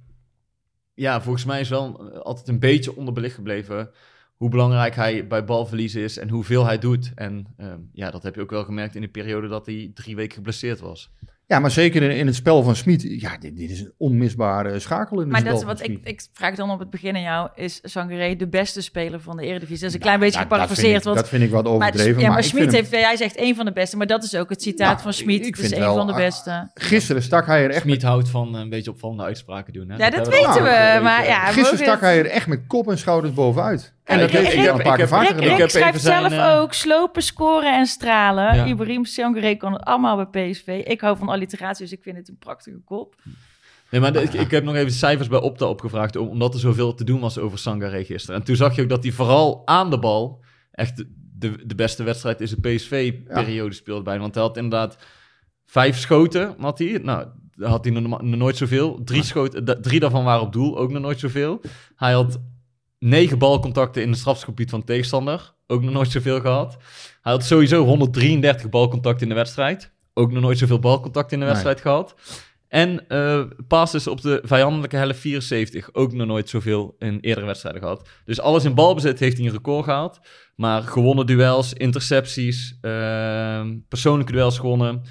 [0.93, 3.89] ja, volgens mij is wel altijd een beetje onderbelicht gebleven...
[4.37, 7.11] hoe belangrijk hij bij balverlies is en hoeveel hij doet.
[7.15, 10.15] En ehm, ja, dat heb je ook wel gemerkt in de periode dat hij drie
[10.15, 11.09] weken geblesseerd was.
[11.45, 13.01] Ja, maar zeker in, in het spel van Smit.
[13.21, 15.85] Ja, dit, dit is een onmisbare schakel in het Maar spel dat is wat ik,
[15.85, 16.07] Smit.
[16.07, 17.49] ik vraag dan op het begin aan jou.
[17.55, 19.79] Is Sangaré de beste speler van de Eredivisie?
[19.79, 20.97] Dat is een klein beetje Nou, dat vind geparafraseerd.
[20.97, 22.21] ik- want Dat vind ik wat maar, overdreven.
[22.21, 24.23] ja, maar, ik Schmid vind hem- heeft, jij zegt één van de beste, maar dat
[24.23, 26.71] is ook het citaat Nou, van ik Het is één van de beste.
[26.73, 29.89] Gisteren stak hij er echt met Smit houdt van een beetje opvallende uitspraken doen.
[29.89, 29.97] Hè?
[29.97, 30.59] Ja, dat weten al we.
[30.59, 31.03] geweten.
[31.03, 33.95] Maar ja, Gisteren stak het- hij er echt met kop en schouders bovenuit.
[34.07, 35.57] En dat Rick- heeft hij een paar keer ik heb- vaker Rick, ik gedaan.
[35.57, 38.55] Rick heb even schrijft zelf eh, ook slopen, scoren en stralen.
[38.55, 38.65] Ja.
[38.65, 40.81] Ibrahim Sangaré kan het allemaal bij PSV.
[40.85, 43.15] Ik hou van alliteratie, dus ik vind het een prachtige kop.
[43.89, 46.59] Nee, maar de- ik, ik heb nog even cijfers bij Opta opgevraagd, om- omdat er
[46.59, 48.39] zoveel te doen was over Sangaré gisteren.
[48.39, 51.03] En toen zag je ook dat hij vooral aan de bal echt
[51.39, 54.19] de, de beste wedstrijd in zijn PSV-periode speelde bij.
[54.19, 54.97] Want hij had inderdaad
[55.65, 56.99] vijf schoten, had hij.
[57.03, 59.01] Nou, daar had hij nog, nog nooit zoveel.
[59.03, 61.61] Drie, schoten, drie daarvan waren op doel, ook nog nooit zoveel.
[61.95, 62.39] Hij had
[62.99, 66.77] negen balcontacten in het strafgebied van de tegenstander, ook nog nooit zoveel gehad.
[67.21, 71.45] Hij had sowieso 133 balcontacten in de wedstrijd, ook nog nooit zoveel balcontacten in de
[71.45, 71.53] Nee.
[71.53, 72.15] wedstrijd gehad.
[72.67, 75.89] En eh passes op de vijandelijke helft 74.
[75.93, 78.09] Ook nog nooit zoveel in eerdere wedstrijden gehad.
[78.25, 80.19] Dus alles in balbezit heeft hij een record gehaald.
[80.55, 85.01] Maar gewonnen duels, intercepties, ehm, persoonlijke duels gewonnen.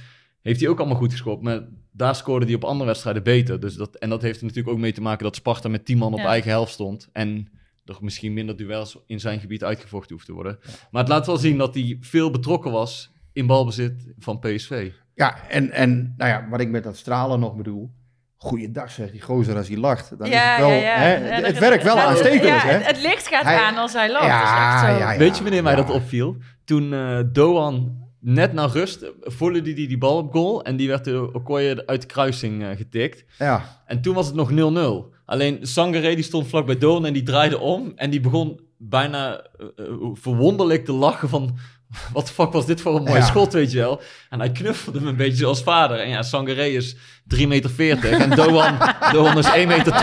[0.43, 1.43] Heeft hij ook allemaal goed gescoord.
[1.43, 1.61] Maar
[1.93, 3.61] daar scoorde hij op andere wedstrijden beter.
[3.61, 5.99] Dus dat, en dat heeft er natuurlijk ook mee te maken dat Sparta met 10
[5.99, 6.27] man op Ja.
[6.27, 7.09] eigen helft stond.
[7.13, 7.49] En
[7.89, 10.59] er misschien minder duels in zijn gebied uitgevochten hoeft te worden.
[10.91, 14.91] Maar het laat wel zien dat hij veel betrokken was in balbezit van PSV.
[15.15, 17.91] Ja, en, en nou ja, wat ik met dat stralen nog bedoel.
[18.37, 20.19] Goeiedag zegt die gozer als hij lacht.
[20.19, 20.77] Dan is het wel, Hè,
[21.15, 22.73] Ja, het, dat- werkt wel ja, aanstekelijk, ja, hè?
[22.73, 24.25] Het, het licht gaat Hij- aan als hij lacht.
[24.27, 24.99] Ja, zo.
[24.99, 25.19] ja, ja.
[25.19, 25.83] Weet je wanneer mij ja.
[25.83, 26.37] dat opviel?
[26.65, 29.01] Toen eh, Doan net na rust
[29.39, 32.77] die, die die bal op goal en die werd door Okoye uit de kruising eh,
[32.77, 33.25] getikt.
[33.39, 35.16] Ja, En toen was het nog 0-0.
[35.27, 39.37] Alleen Sangaré die stond vlak bij Doan en die draaide om en die begon bijna
[39.37, 41.59] eh, eh, verwonderlijk te lachen van...
[42.13, 43.25] Wat de fuck was dit voor een mooi Ja.
[43.25, 44.01] schot, weet je wel?
[44.31, 45.99] En hij knuffelde hem een beetje zoals vader.
[45.99, 48.79] En ja, Sangaré is 3,40 meter en Doan,
[49.13, 49.55] Doan is 1,20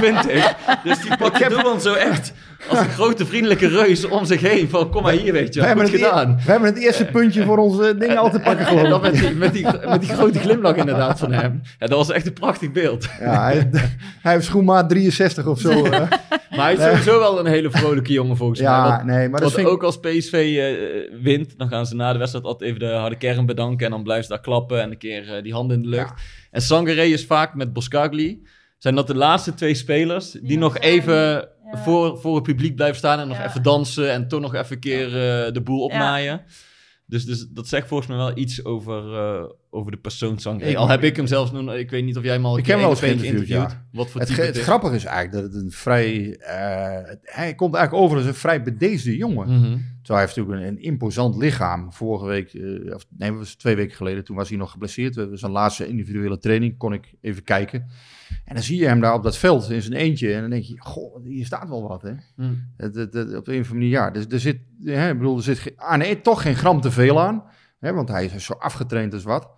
[0.02, 0.56] meter.
[0.84, 2.34] Dus die pakte Doan zo echt
[2.70, 4.70] als een grote vriendelijke reus om zich heen.
[4.70, 5.68] Van kom maar hier, weet je we wel.
[5.68, 6.36] hebben, Goed het, e- gedaan.
[6.46, 9.12] we hebben het eerste puntje voor onze dingen al te pakken, En dan ik.
[9.12, 11.62] met die, met, die, met die grote glimlach inderdaad van hem.
[11.80, 13.08] Ja, dat was echt een prachtig beeld.
[13.20, 13.70] Ja, hij,
[14.24, 15.88] hij heeft schoenmaat 63 of zo.
[16.56, 18.70] Maar hij is sowieso wel een hele vrolijke jongen volgens mij.
[18.70, 19.74] Ja, Want- nee, maar dat Want vind ik...
[19.74, 23.16] ook als PSV eh, wint, dan gaan ze na de wedstrijd altijd even de harde
[23.18, 23.86] kern bedanken.
[23.86, 26.14] En dan blijven ze daar klappen en een keer eh, die handen in de lucht.
[26.52, 28.44] En Sangaré is vaak met Boskagli.
[28.78, 31.48] Zijn dat de laatste twee spelers die, Die nog even.
[31.74, 33.20] Voor, voor het publiek blijven staan.
[33.20, 36.42] En nog even dansen en toch nog even een keer eh, de boel opnaaien.
[37.06, 40.40] Dus, dus dat zegt volgens mij wel iets over, eh, over de persoon
[40.76, 41.74] Al heb ik hem zelfs nog...
[41.74, 44.30] Ik weet niet of jij hem al Ik heb hem eens geïnterviewd, Wat voor Het,
[44.30, 46.36] type het het grappige is eigenlijk dat het een vrij...
[46.38, 49.48] eh, hij komt eigenlijk over als een vrij bedeesde jongen.
[49.50, 49.62] Mhm.
[50.02, 51.94] Terwijl hij heeft natuurlijk een, een imposant lichaam.
[51.94, 55.16] Vorige week, eh, of nee, was twee weken geleden, toen was hij nog geblesseerd.
[55.16, 57.86] Was zijn laatste individuele training, kon ik even kijken.
[58.46, 60.34] En dan zie je hem daar op dat veld in zijn eentje.
[60.34, 62.14] En dan denk je, goh, hier staat wel wat, hè.
[62.36, 62.54] Mhm.
[62.78, 64.10] Het, het, het- op een of andere manier, ja.
[64.12, 67.22] Dus er zit, hè, ik bedoel, er zit aan nee, toch geen gram te veel
[67.22, 67.44] aan.
[67.80, 69.50] Hè, want hij is zo afgetraind als wat.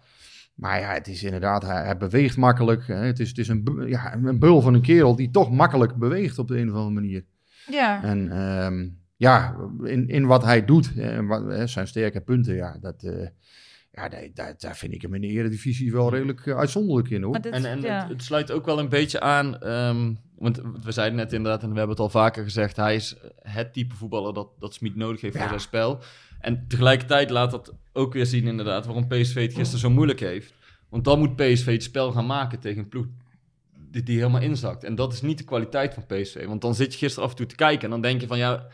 [0.55, 2.87] Maar ja, het is inderdaad, hij, hij beweegt makkelijk.
[2.87, 2.95] Hè.
[2.95, 6.39] Het is, het is een, ja, een bul van een kerel die toch makkelijk beweegt
[6.39, 7.25] op de een of andere manier.
[7.71, 8.03] Ja.
[8.03, 12.77] En ehm, ja, in, in wat hij doet, en wat, hè, zijn sterke punten, ja,
[12.81, 13.27] dat, eh,
[13.91, 17.23] ja daar, daar, daar vind ik hem in de eredivisie wel redelijk eh, uitzonderlijk in,
[17.23, 17.41] hoor.
[17.41, 17.99] Dit- En, en ja.
[18.01, 21.69] het, het sluit ook wel een beetje aan, ehm, want we zeiden net inderdaad, en
[21.71, 25.21] we hebben het al vaker gezegd, hij is het type voetballer dat, dat Smit nodig
[25.21, 26.01] heeft voor zijn spel.
[26.45, 30.53] En tegelijkertijd laat dat ook weer zien inderdaad waarom PSV het gisteren zo moeilijk heeft.
[30.89, 33.05] Want dan moet PSV het spel gaan maken tegen een ploeg
[33.91, 34.83] die, die helemaal inzakt.
[34.83, 36.45] En dat is niet de kwaliteit van PSV.
[36.45, 38.37] Want dan zit je gisteren af en toe te kijken en dan denk je van
[38.37, 38.67] ja,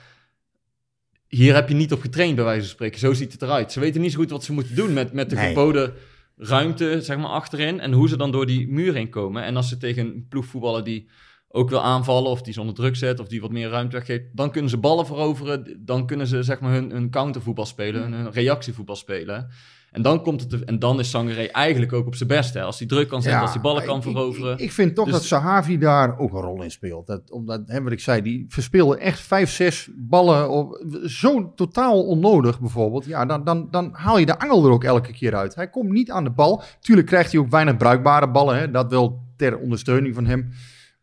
[1.27, 2.99] hier heb je niet op getraind bij wijze van spreken.
[2.99, 3.71] Zo ziet het eruit.
[3.71, 5.47] Ze weten niet zo goed wat ze moeten doen met, met de Nee.
[5.47, 5.93] geboden
[6.38, 7.79] ruimte zeg maar, achterin.
[7.79, 9.43] En hoe ze dan door die muur heen komen.
[9.43, 11.10] En als ze tegen een ploeg voetballen die
[11.51, 12.31] ook wil aanvallen...
[12.31, 14.23] of die ze onder druk zet of die wat meer ruimte weggeeft...
[14.33, 15.77] dan kunnen ze ballen veroveren.
[15.85, 19.47] Dan kunnen ze zeg maar, hun, hun countervoetbal spelen, hun, hun reactievoetbal spelen...
[19.91, 22.53] En dan, komt het, en dan is Sangaré eigenlijk ook op zijn best.
[22.53, 22.61] Hè?
[22.61, 24.53] Als hij druk kan zetten, als hij ballen kan ik- veroveren.
[24.53, 27.07] Ik, ik vind toch Dus- dat Sahavi daar ook een rol in speelt.
[27.07, 30.49] Dat, omdat, hè, wat ik zei, die verspeelde echt vijf, zes ballen.
[30.49, 33.05] Op, zo totaal onnodig bijvoorbeeld.
[33.05, 35.55] Ja, dan, dan, dan haal je de angel er ook elke keer uit.
[35.55, 36.63] Hij komt niet aan de bal.
[36.79, 38.57] Tuurlijk krijgt hij ook weinig bruikbare ballen.
[38.57, 40.49] Hè, dat wel ter ondersteuning van hem.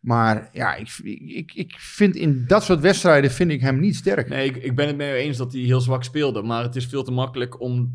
[0.00, 0.88] Maar ja, ik,
[1.26, 4.28] ik, ik vind in dat soort wedstrijden vind ik hem niet sterk.
[4.28, 6.42] Nee, ik, ik ben het mee eens dat hij heel zwak speelde.
[6.42, 7.94] Maar het is veel te makkelijk om...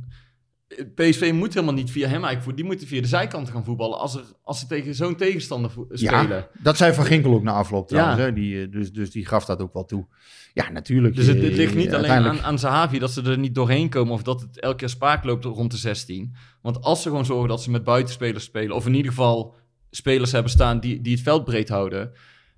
[0.95, 2.55] PSV moet helemaal niet via hem eigenlijk voor.
[2.55, 6.37] Die moeten via de zijkant gaan voetballen als, er, als ze tegen zo'n tegenstander spelen.
[6.37, 8.19] Ja, dat zei Van Ginkel ook na afloop trouwens.
[8.19, 8.25] Ja.
[8.25, 8.33] Hè?
[8.33, 10.05] Die, eh, dus, dus die gaf dat ook wel toe.
[10.53, 11.15] Ja, natuurlijk.
[11.15, 13.89] Dus het, eh, het ligt niet alleen aan, aan Zahavi dat ze er niet doorheen
[13.89, 14.13] komen...
[14.13, 16.35] of dat het elke keer spaak loopt rond de 16.
[16.61, 18.75] Want als ze gewoon zorgen dat ze met buitenspelers spelen...
[18.75, 19.55] of in ieder geval
[19.95, 22.11] spelers hebben staan die, die het veld breed houden...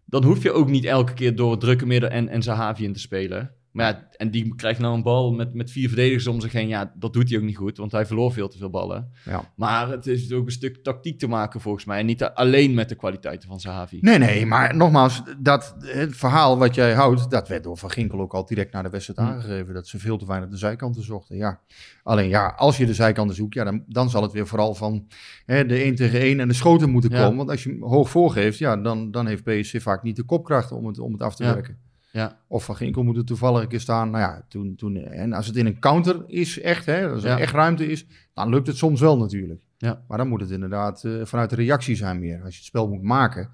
[0.05, 2.93] dan hoef je ook niet elke keer door het drukke midden en, en Zahavi in
[2.93, 3.54] te spelen.
[3.75, 6.67] Maar ja, en die krijgt nou een bal met, met vier verdedigers om zich heen.
[6.67, 9.11] Ja, dat doet hij ook niet goed, want hij verloor veel te veel ballen.
[9.25, 9.51] Ja.
[9.55, 11.99] Maar het is ook een stuk tactiek te maken volgens mij.
[11.99, 13.97] En niet alleen met de kwaliteiten van Zahavi.
[14.01, 18.19] Nee, nee, maar nogmaals, dat, het verhaal wat jij houdt, dat werd door Van Ginkel
[18.19, 19.25] ook al direct naar de wedstrijd Hm.
[19.25, 19.73] aangegeven.
[19.73, 21.35] Dat ze veel te weinig de zijkanten zochten.
[21.37, 21.59] Ja.
[22.03, 25.07] Alleen ja, als je de zijkanten zoekt, ja, dan, dan zal het weer vooral van
[25.45, 27.21] hè, de 1 tegen 1 en de schoten moeten Ja.
[27.21, 27.37] komen.
[27.37, 30.71] Want als je hem hoog voorgeeft, ja, dan, dan heeft PSV vaak niet de kopkracht
[30.71, 31.77] om het, om het af te werken.
[32.15, 34.09] Ja, Of Van Ginkel moet er toevallig een keer staan.
[34.09, 37.29] Nou ja, toen, toen, en als het in een counter is, echt, hè, als er
[37.29, 37.39] Ja.
[37.39, 39.61] echt ruimte is, dan lukt het soms wel natuurlijk.
[39.77, 40.03] Ja.
[40.07, 42.41] Maar dan moet het inderdaad eh, vanuit de reactie zijn meer.
[42.43, 43.49] Als je het spel moet maken,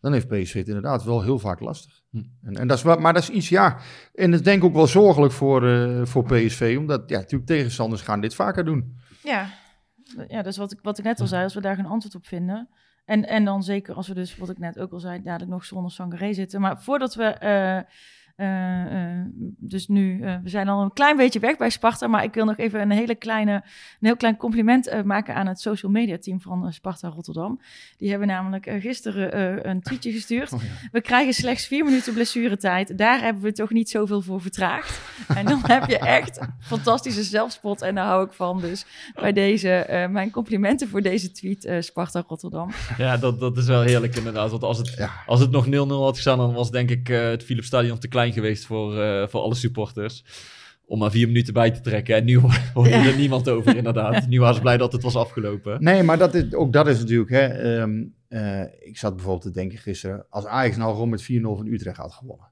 [0.00, 2.02] dan heeft PSV het inderdaad wel heel vaak lastig.
[2.10, 2.22] Hm.
[2.42, 3.78] En, en dat is wat, maar dat is iets, ja,
[4.14, 7.50] en dat is denk ik ook wel zorgelijk voor, eh, voor PSV, omdat ja, natuurlijk
[7.50, 8.96] tegenstanders gaan dit vaker doen.
[9.22, 9.48] Ja,
[10.28, 11.42] ja dat is wat ik, wat ik net al zei.
[11.42, 12.68] Als we daar geen antwoord op vinden.
[13.06, 15.64] En, en dan zeker als we dus, wat ik net ook al zei, dadelijk nog
[15.64, 16.60] zonder Sangaré zitten.
[16.60, 17.84] Maar voordat we...
[18.36, 19.24] eh, eh,
[19.58, 22.44] dus nu, eh, we zijn al een klein beetje weg bij Sparta, maar ik wil
[22.44, 23.62] nog even een hele kleine, een
[24.00, 27.60] heel klein compliment eh, maken aan het social media team van Sparta Rotterdam.
[27.96, 30.52] Die hebben namelijk gisteren eh, een tweetje gestuurd.
[30.56, 30.88] Oh ja.
[30.92, 32.98] We krijgen slechts vier minuten blessuretijd.
[32.98, 35.00] Daar hebben we toch niet zoveel voor vertraagd.
[35.36, 37.82] En dan heb je echt fantastische zelfspot.
[37.82, 38.60] En daar hou ik van.
[38.60, 42.70] Dus bij deze, eh, mijn complimenten voor deze tweet, eh, Sparta Rotterdam.
[42.98, 44.50] ja dat, dat is wel heerlijk inderdaad.
[44.50, 45.10] Want als het, Ja.
[45.26, 45.70] als het nog 0-0
[46.04, 49.26] had gestaan, dan was denk ik eh, het Philips Stadion te klein geweest voor, eh,
[49.28, 50.24] voor alle supporters.
[50.84, 52.16] Om maar vier minuten bij te trekken.
[52.16, 53.06] En nu ho- hoorde Ja.
[53.06, 54.28] er niemand over inderdaad.
[54.28, 55.82] Nu waren ze blij dat het was afgelopen.
[55.82, 59.50] Nee, maar dat is, ook dat is natuurlijk, hè, ehm, eh, ik zat bijvoorbeeld te
[59.60, 62.48] denken gisteren, als Ajax nou gewoon met 4-0 van Utrecht had gewonnen.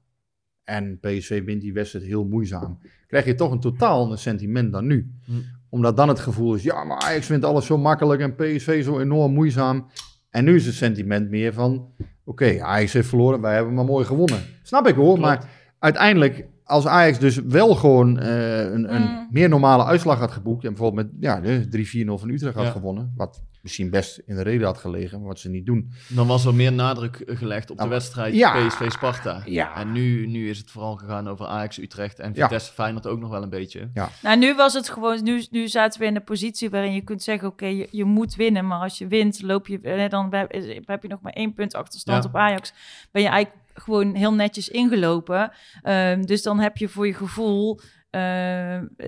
[0.63, 2.79] En PSV wint die wedstrijd heel moeizaam.
[3.07, 5.11] Krijg je toch een totaal ander sentiment dan nu.
[5.25, 5.31] Hm.
[5.69, 8.99] Omdat dan het gevoel is, ja, maar Ajax vindt alles zo makkelijk en PSV zo
[8.99, 9.87] enorm moeizaam.
[10.29, 11.91] En nu is het sentiment meer van,
[12.23, 14.39] oké, Ajax heeft verloren, wij hebben maar mooi gewonnen.
[14.63, 15.19] Snap ik hoor, Klopt.
[15.21, 15.49] maar
[15.85, 19.27] uiteindelijk, als Ajax dus wel gewoon eh, een, een Mm.
[19.31, 20.63] meer normale uitslag had geboekt...
[20.63, 21.67] en bijvoorbeeld met ja, de
[22.05, 22.71] 3-4-0 van Utrecht had Ja.
[22.71, 23.13] gewonnen...
[23.15, 25.91] wat misschien best in de reden had gelegen, maar wat ze niet doen.
[26.07, 28.67] Dan was er meer nadruk gelegd op de wedstrijd ja.
[28.67, 29.41] PSV-Sparta.
[29.45, 29.75] Ja.
[29.75, 32.43] En nu, nu is het vooral gegaan over Ajax, Utrecht en Ja.
[32.47, 33.89] Vitesse Feyenoord ook nog wel een beetje.
[34.21, 37.23] Nou, nu was het gewoon, nu, nu zaten we in de positie waarin je kunt
[37.23, 38.67] zeggen, oké, je, je moet winnen.
[38.67, 40.51] Maar als je wint, loop je, eh, dan heb,
[40.87, 42.29] heb je nog maar één punt achterstand Ja.
[42.29, 42.73] op Ajax.
[43.11, 45.51] Ben je eigenlijk gewoon heel netjes ingelopen.
[45.81, 47.79] Ehm, dus dan heb je voor je gevoel...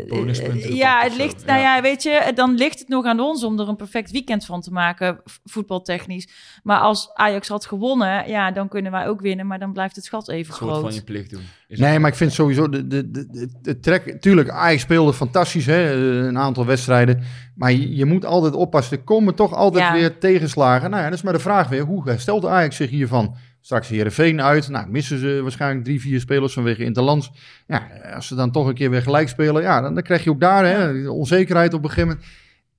[0.08, 1.76] Bonuspunten eh, ja, het ligt, zo, nou ja.
[1.76, 4.62] ja, weet je, dan ligt het nog aan ons om er een perfect weekend van
[4.62, 6.30] te maken, voetbaltechnisch.
[6.64, 10.08] Maar als Ajax had gewonnen, ja, dan kunnen wij ook winnen, maar dan blijft het
[10.10, 10.82] gat even Een soort groot.
[10.84, 11.42] van je plicht doen.
[11.68, 14.22] Is Nee, maar ik vind sowieso de, de, de, de, de trek...
[14.22, 17.24] Tuurlijk, Ajax speelde fantastisch, hè, eh, een aantal wedstrijden.
[17.56, 18.98] Maar je, je moet altijd oppassen.
[18.98, 19.94] Er komen toch altijd Ja.
[19.94, 20.90] weer tegenslagen.
[20.90, 21.84] Nou ja, dat is maar de vraag weer.
[21.84, 23.36] Hoe herstelt Ajax zich hiervan?
[23.68, 24.70] Straks Heerenveen uit.
[24.70, 27.32] Nou, missen ze waarschijnlijk drie, vier spelers vanwege Interlands.
[27.68, 29.62] Ja, als ze dan toch een keer weer gelijk spelen...
[29.62, 32.28] Ja, dan, dan krijg je ook daar hè, onzekerheid op een gegeven moment.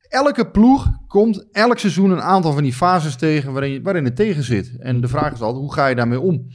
[0.08, 3.52] Elke ploeg komt elk seizoen een aantal van die fases tegen...
[3.52, 4.76] waarin, waarin het tegen zit.
[4.78, 6.46] En de vraag is altijd, hoe ga je daarmee om?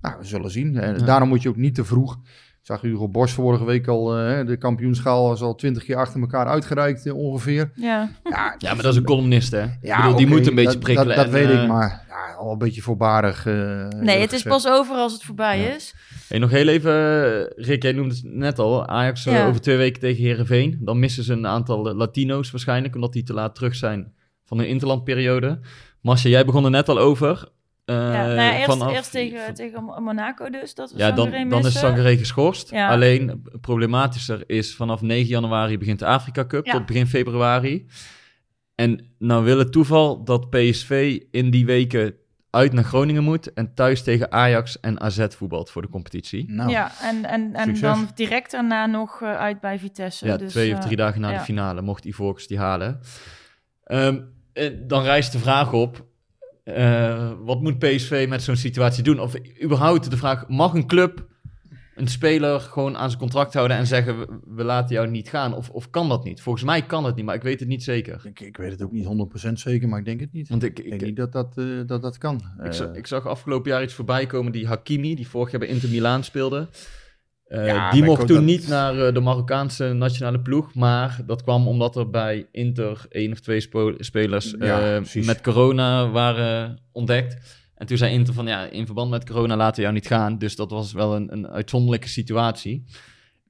[0.00, 0.76] Nou, we zullen zien.
[0.76, 1.04] En Ja.
[1.04, 2.18] daarom moet je ook niet te vroeg...
[2.68, 6.46] Zag Hugo Borst vorige week al, eh, de kampioenschaal is al twintig keer achter elkaar
[6.46, 7.70] uitgereikt eh, ongeveer.
[7.74, 8.10] Ja.
[8.24, 9.58] Ja, Ja, maar dat is een columnist, hè?
[9.80, 11.16] ja, ik bedoel, die moet een beetje dat- prikkelen.
[11.16, 13.46] Dat, dat en, weet eh, ik, maar ja, al een beetje voorbarig.
[13.46, 15.74] eh, Nee, het is pas over als het voorbij Ja.
[15.74, 15.94] is.
[16.28, 18.86] Hey, nog heel even, eh, Rick, jij noemde het net al.
[18.86, 19.46] Ajax eh, Ja.
[19.46, 20.78] over twee weken tegen Herenveen.
[20.80, 24.12] Dan missen ze een aantal eh, Latino's waarschijnlijk, omdat die te laat terug zijn
[24.44, 25.60] van hun interlandperiode.
[26.00, 27.48] Marcia, jij begon er net al over.
[27.88, 31.48] Eh, ja, nou ja, eerst, vanaf- eerst tegen, tegen Monaco dus, dat we Ja, dan,
[31.48, 31.78] dan is.
[31.78, 32.70] Sangaré geschorst.
[32.70, 32.88] Ja.
[32.90, 36.72] Alleen, eh, problematischer is, vanaf 9 januari begint de Afrika Cup Ja.
[36.72, 37.86] tot begin februari.
[38.74, 42.14] En nou wil het toeval dat PSV in die weken
[42.50, 46.44] uit naar Groningen moet en thuis tegen Ajax en AZ voetbalt voor de competitie.
[46.50, 47.80] Nou, Ja, en, en, en Succes.
[47.80, 50.26] dan direct daarna nog eh, uit bij Vitesse.
[50.26, 53.00] Ja, dus, twee of eh, drie dagen na de finale mocht Ivorcus die halen.
[53.84, 54.20] Ehm,
[54.52, 56.06] eh, dan rijst de vraag op,
[56.74, 59.20] eh, wat moet PSV met zo'n situatie doen?
[59.20, 61.26] Of überhaupt de vraag, mag een club
[61.98, 65.54] een speler gewoon aan zijn contract houden en zeggen, we, we laten jou niet gaan?
[65.54, 66.40] Of, of kan dat niet?
[66.40, 68.20] Volgens mij kan het niet, maar ik weet het niet zeker.
[68.24, 69.06] ik, ik weet het ook niet
[69.46, 70.48] 100% zeker, maar ik denk het niet.
[70.48, 72.42] Want ik, Ik ik, denk niet dat dat, eh, dat, dat kan.
[72.64, 75.60] ik, zag, Eh, ik zag afgelopen jaar iets voorbij komen, die Hakimi, die vorig jaar
[75.60, 76.68] bij Inter Milaan speelde.
[77.48, 80.74] Eh, Ja, die mocht toen dat- niet naar eh, de Marokkaanse nationale ploeg.
[80.74, 85.40] Maar dat kwam omdat er bij Inter één of twee spo- spelers Ja, eh, met
[85.40, 87.56] corona waren ontdekt.
[87.74, 90.38] En toen zei Inter van ja, in verband met corona laten we jou niet gaan.
[90.38, 92.84] Dus dat was wel een, een uitzonderlijke situatie.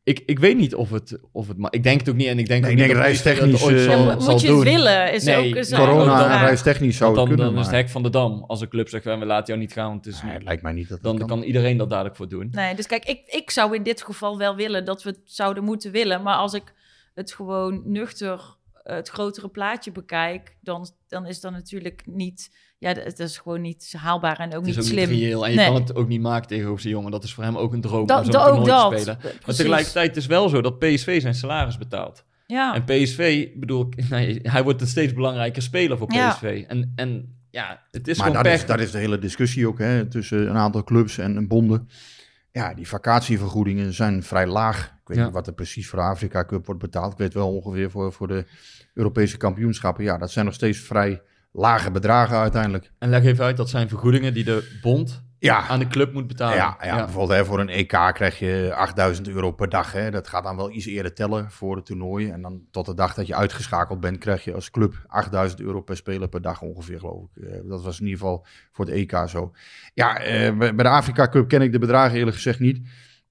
[0.08, 1.56] Ik, ik weet niet of het, of het...
[1.58, 2.26] Maar ik denk het ook niet.
[2.26, 4.20] En ik denk Nee, ook ik niet denk dat reistechnisch, ooit eh, zal, Ja, mo-
[4.20, 4.56] zal moet je doen.
[4.58, 5.12] het willen?
[5.12, 8.02] Is Nee, ook, Corona en reistechnisch zou het dan, kunnen, dan is het hek van
[8.02, 8.44] de dam.
[8.46, 10.48] Als een club zegt, we laten jou niet gaan, want het is nee, niet- het
[10.48, 12.48] lijkt mij niet dat dan dat kan iedereen dat dadelijk voor doen.
[12.50, 15.64] Nee, dus kijk, ik, ik zou in dit geval wel willen dat we het zouden
[15.64, 16.22] moeten willen.
[16.22, 16.74] Maar als ik
[17.14, 18.40] het gewoon nuchter,
[18.94, 23.60] het grotere plaatje bekijk, dan, dan is dat natuurlijk niet, ja, dat- het is gewoon
[23.60, 25.08] niet haalbaar en ook Het niet is ook slim.
[25.10, 25.46] niet reëel.
[25.46, 27.10] En je kan het ook niet maken tegenover zijn jongen.
[27.10, 28.90] Dat is voor hem ook een droom om Dat, zo'n toernooi dat.
[28.90, 29.18] te spelen.
[29.18, 29.46] Precies.
[29.46, 32.24] Maar tegelijkertijd is het wel zo dat PSV zijn salaris betaalt.
[32.46, 32.74] Ja.
[32.74, 36.30] En PSV, bedoel, nee, hij wordt een steeds belangrijker speler voor Ja.
[36.32, 36.64] PSV.
[36.68, 38.60] En, en ja, het is maar gewoon dat pech.
[38.62, 41.88] is, dat is de hele discussie ook hè, tussen een aantal clubs en, en bonden.
[42.52, 44.84] Ja, die vakantievergoedingen zijn vrij laag.
[44.84, 45.24] Ik weet Ja.
[45.24, 47.12] niet wat er precies voor de Afrika Cup wordt betaald.
[47.12, 48.44] Ik weet wel ongeveer voor, voor de
[48.98, 50.04] Europese kampioenschappen.
[50.04, 52.90] Ja, dat zijn nog steeds vrij lage bedragen uiteindelijk.
[52.98, 56.26] En leg even uit, dat zijn vergoedingen die de bond Ja, aan de club moet
[56.26, 56.56] betalen.
[56.56, 59.92] ja, ja, bijvoorbeeld hè, voor een EK krijg je 8000 euro per dag.
[59.92, 60.10] Hè.
[60.10, 62.30] Dat gaat dan wel iets eerder tellen voor het toernooi.
[62.30, 65.80] En dan tot de dag dat je uitgeschakeld bent, krijg je als club 8000 euro
[65.80, 67.42] per speler per dag ongeveer, geloof ik.
[67.42, 69.52] Eh, dat was in ieder geval voor het EK zo.
[69.94, 72.80] Ja, eh, bij bij de Afrika Cup ken ik de bedragen eerlijk gezegd niet.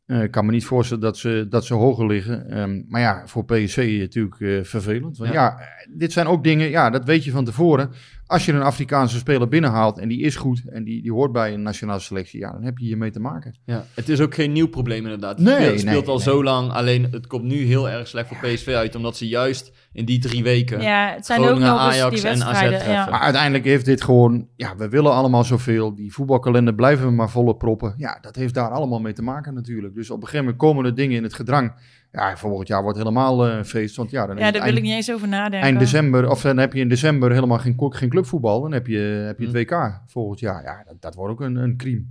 [0.08, 2.50] Eh, Ik kan me niet voorstellen dat ze, dat ze hoger liggen.
[2.50, 5.18] Ehm, maar ja, voor PSV natuurlijk eh, vervelend.
[5.18, 5.42] Want Ja.
[5.42, 5.58] ja.
[5.98, 7.92] dit zijn ook dingen, ja, dat weet je van tevoren.
[8.28, 11.54] Als je een Afrikaanse speler binnenhaalt en die is goed en die, die hoort bij
[11.54, 13.56] een nationale selectie, ja, dan heb je hiermee te maken.
[13.66, 15.38] Ja, het is ook geen nieuw probleem inderdaad.
[15.38, 16.24] Het Nee, speelt, het speelt nee, al nee.
[16.24, 16.72] zo lang.
[16.72, 18.96] Alleen het komt nu heel erg slecht voor PSV uit.
[18.96, 20.82] Omdat ze juist in die drie weken...
[20.82, 22.80] Ja, het zijn Groningen, ook nog Ajax die en AZ wedstrijden.
[22.80, 22.94] treffen.
[22.94, 23.10] ja.
[23.10, 25.96] Maar uiteindelijk heeft dit gewoon, ja, we willen allemaal zoveel.
[25.96, 27.94] Die voetbalkalender blijven we maar volle proppen.
[27.98, 29.96] Ja, dat heeft daar allemaal mee te maken natuurlijk.
[29.96, 31.74] Dus op een gegeven moment komen er dingen in het gedrang.
[32.18, 33.96] Ja, volgend jaar wordt het helemaal een feest.
[33.96, 35.60] Want ja, dan is Ja, het daar eind, wil ik niet eens over nadenken.
[35.62, 38.62] eind december, of dan heb je in december helemaal geen, geen clubvoetbal.
[38.62, 39.76] Dan heb je, heb je het Hm.
[39.76, 40.64] WK volgend jaar.
[40.64, 42.04] Ja, dat, dat wordt ook een, een crime.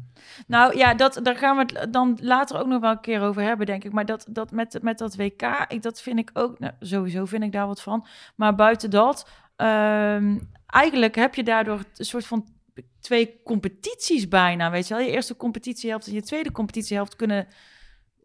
[0.47, 3.43] Nou ja, dat, daar gaan we het dan later ook nog wel een keer over
[3.43, 3.93] hebben, denk ik.
[3.93, 7.43] Maar dat, dat met, met dat WK, ik, dat vind ik ook, nou, sowieso vind
[7.43, 8.07] ik daar wat van.
[8.35, 12.47] Maar buiten dat, ehm, eigenlijk heb je daardoor een soort van
[13.01, 15.03] twee competities bijna, weet je wel.
[15.03, 17.47] Je eerste competitiehelft en je tweede competitiehelft kunnen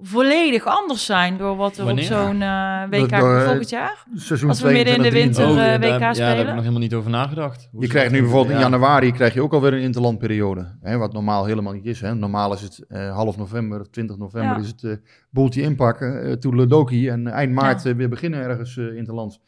[0.01, 2.03] volledig anders zijn door wat er Wanneer?
[2.03, 4.05] op zo'n eh, WK Door, eh, volgend jaar.
[4.15, 5.65] Seizoen Als we midden in de 22, winter, 23.
[5.65, 6.39] eh, ja, WK daar, ja, daar heb spelen.
[6.47, 7.67] ik nog helemaal niet over nagedacht.
[7.71, 8.69] Hoe Je krijgt nu bijvoorbeeld in Ja.
[8.69, 10.77] januari krijg je ook alweer een interlandperiode.
[10.81, 12.01] Hè, wat normaal helemaal niet is.
[12.01, 12.15] Hè.
[12.15, 14.61] Normaal is het eh, half november, 20 november Ja.
[14.63, 14.91] is het eh
[15.29, 17.09] boeltje inpakken, eh toedeledokie.
[17.11, 17.95] En eind maart Ja.
[17.95, 19.39] weer beginnen ergens eh interlands.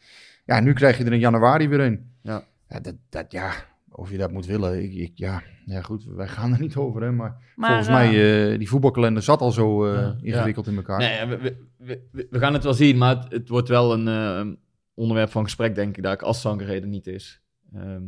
[0.44, 2.10] Ja, nu krijg je er in januari weer een.
[2.22, 2.42] Ja.
[2.68, 3.50] Ja, dat, dat, ja
[3.96, 4.82] of je dat moet willen.
[4.82, 5.42] Ik, ik, ja.
[5.64, 7.02] ja, goed, wij gaan er niet over.
[7.02, 10.16] Hè, maar, Maar, volgens eh, mij, eh die voetbalkalender zat al zo eh, Ja.
[10.20, 10.98] ingewikkeld in elkaar.
[10.98, 14.08] Nee, we, we, we, we gaan het wel zien, maar het, het wordt wel een
[14.08, 14.54] eh,
[14.94, 17.40] onderwerp van gesprek, denk ik, daar als Sangaré er niet is.
[17.74, 18.02] Ehm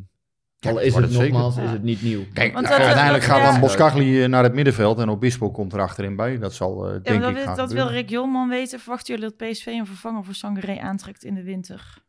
[0.60, 1.62] al dat is het het nogmaals, Ja.
[1.62, 2.20] is het niet nieuw.
[2.32, 3.50] Kijk, Want nou, dat- uiteindelijk dat- gaat ja.
[3.50, 6.38] dan Boskagli eh, naar het middenveld en Obispo komt er achterin bij.
[6.38, 7.92] Dat zal, eh, Ja, denk dat, ik, wil- gaan dat wil gebeuren.
[8.02, 8.78] Rick Jolman weten.
[8.80, 12.04] Verwachten jullie dat PSV een vervanger voor Sangaré aantrekt in de winter?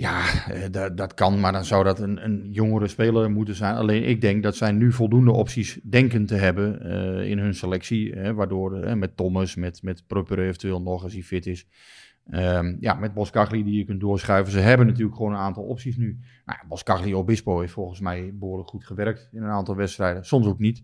[0.00, 3.74] Ja, eh, dat, dat kan, maar dan zou dat een, een jongere speler moeten zijn.
[3.74, 8.12] Alleen ik denk dat zij nu voldoende opties denken te hebben eh, in hun selectie.
[8.12, 11.66] Hè, waardoor eh, met Thomas, met, met Prupper eventueel nog als hij fit is.
[12.30, 14.52] Ehm, ja, met Boskagli die je kunt doorschuiven.
[14.52, 16.18] Ze hebben natuurlijk gewoon een aantal opties nu.
[16.44, 20.24] Nou, Boskagli Obispo heeft volgens mij behoorlijk goed gewerkt in een aantal wedstrijden.
[20.24, 20.82] Soms ook niet.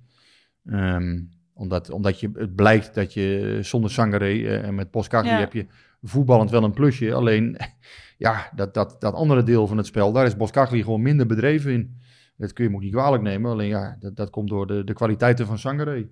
[0.65, 1.21] Ehm,
[1.53, 5.39] omdat, omdat je, het blijkt dat je zonder Sangaré eh, en met Boskagli Ja.
[5.39, 5.67] heb je
[6.03, 7.15] voetballend wel een plusje.
[7.15, 7.57] Alleen
[8.19, 11.73] ja, dat, dat, dat andere deel van het spel, daar is Boskagli gewoon minder bedreven
[11.73, 12.01] in.
[12.37, 13.51] Dat kun je hem ook niet kwalijk nemen.
[13.51, 16.09] Alleen ja, dat, dat komt door de, de kwaliteiten van Sangaré.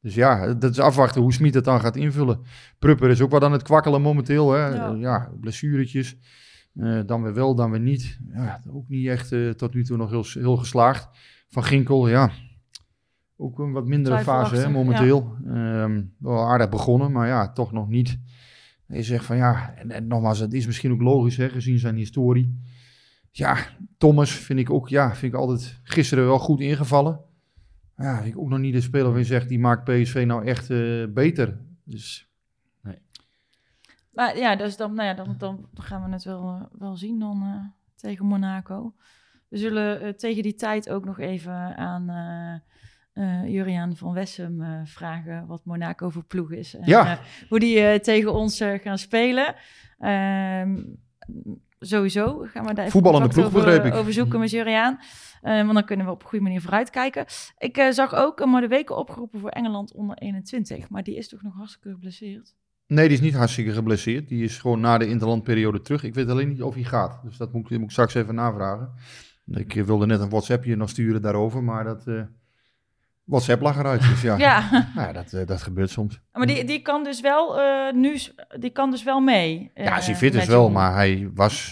[0.00, 2.40] Dus ja, dat is afwachten hoe Smit het dan gaat invullen.
[2.78, 4.52] Prupper is ook wat aan het kwakkelen momenteel.
[4.52, 4.66] Hè?
[4.66, 4.74] Ja.
[4.74, 4.94] Ja.
[4.94, 6.16] ja, blessuretjes.
[6.74, 8.18] Eh, dan weer wel, dan weer niet.
[8.32, 11.08] Ja, ook niet echt eh, tot nu toe nog heel, heel geslaagd.
[11.48, 12.30] Van Ginkel, ja.
[13.36, 15.36] Ook een wat mindere fase hè, momenteel.
[15.46, 18.18] Ehm, wel aardig begonnen, maar ja, toch nog niet.
[18.92, 22.60] Je zegt van ja, en, nogmaals, het is misschien ook logisch hè, gezien zijn historie.
[23.30, 23.66] Ja,
[23.98, 27.20] Thomas vind ik ook, ja, vind ik altijd gisteren wel goed ingevallen.
[27.96, 31.04] Ja, ik ook nog niet de speler je zegt, die maakt PSV nou echt eh,
[31.08, 31.60] beter.
[31.84, 32.30] Dus
[34.10, 37.18] Maar ja, dus dan, nou ja, dan, dan gaan we het wel, eh, wel zien
[37.18, 37.64] dan eh,
[37.96, 38.94] tegen Monaco.
[39.48, 42.06] We zullen tegen die tijd ook nog even aan
[43.12, 46.74] eh eh, Juriaan van Wessem eh, vragen wat Monaco voor ploeg is.
[46.76, 47.06] En Ja.
[47.12, 49.54] eh, hoe die tegen ons gaan spelen.
[49.98, 50.82] Ehm,
[51.78, 53.94] sowieso gaan we daar even Voetballende ploeg, over, begreep ik.
[53.94, 54.98] over zoeken met Juriaan.
[55.42, 57.24] Eh, want dan kunnen we op een goede manier vooruitkijken.
[57.58, 60.88] Ik zag ook een de weken opgeroepen voor Engeland onder 21.
[60.88, 62.54] Maar die is toch nog hartstikke geblesseerd.
[62.86, 64.28] nee, die is niet hartstikke geblesseerd.
[64.28, 66.02] Die is gewoon na de interlandperiode terug.
[66.04, 67.20] Ik weet alleen niet of hij gaat.
[67.22, 68.90] Dus dat moet, ik- moet ik straks even navragen.
[69.46, 72.06] Ik wilde net een WhatsAppje nog sturen daarover, maar dat
[73.32, 74.00] WhatsApp lag eruit.
[74.00, 76.20] Dus ja, Ja, Nou ja dat, eh, dat gebeurt soms.
[76.32, 78.16] maar die, die kan dus wel eh, nu,
[78.58, 79.70] die kan dus wel mee.
[79.74, 81.70] Ja, als hij eh, fit is wel, maar hij was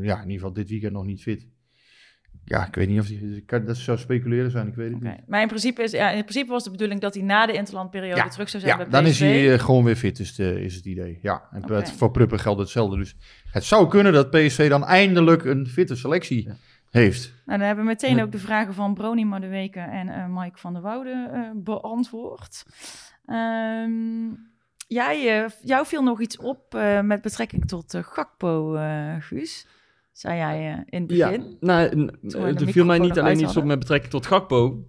[0.00, 1.46] ja, in ieder geval dit weekend nog niet fit.
[2.46, 3.08] Ja, ik weet niet of
[3.46, 3.60] hij...
[3.64, 5.08] Dat zou speculeren zijn, ik weet het Oké.
[5.08, 5.28] niet.
[5.28, 8.16] Maar in principe, is, ja, in principe was de bedoeling dat hij na de interlandperiode
[8.16, 9.46] Ja, terug zou zijn Ja, bij dan is PSV.
[9.46, 11.18] hij gewoon weer fit, is, de, is het idee.
[11.22, 12.96] Ja, en het- voor Pruppen geldt hetzelfde.
[12.96, 13.16] Dus
[13.50, 16.48] het zou kunnen dat PSV dan eindelijk een fitte selectie
[16.94, 17.32] heeft.
[17.46, 20.72] Nou, dan hebben we meteen ook de vragen van Brony Maduweke en eh, Mike van
[20.72, 22.64] der Woude eh, beantwoord.
[23.26, 24.28] Ehm,
[24.88, 28.78] jij, jou viel nog iets op eh, met betrekking tot Gakpo,
[29.20, 29.66] Guus.
[30.12, 31.42] Zei jij in het begin.
[31.42, 32.10] Ja, nou,
[32.54, 34.84] er viel mij niet alleen iets op met betrekking tot Gakpo.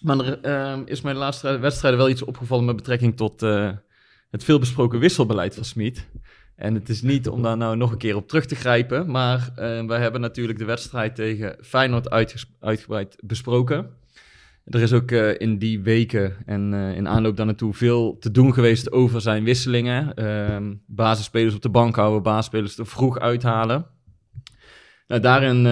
[0.00, 3.40] Maar er ehm, is mij de laatste wedstrijden wel iets opgevallen met betrekking tot
[4.30, 6.06] het veelbesproken wisselbeleid van Smit.
[6.56, 9.10] En het is niet om daar nou nog een keer op terug te grijpen.
[9.10, 12.10] Maar eh, wij hebben natuurlijk de wedstrijd tegen Feyenoord
[12.60, 13.90] uitgebreid besproken.
[14.64, 18.30] Er is ook eh, in die weken en eh, in aanloop daar naartoe veel te
[18.30, 20.14] doen geweest over zijn wisselingen.
[20.14, 23.86] Ehm basisspelers op de bank houden, basisspelers er vroeg uithalen.
[25.06, 25.62] Nou, daarin,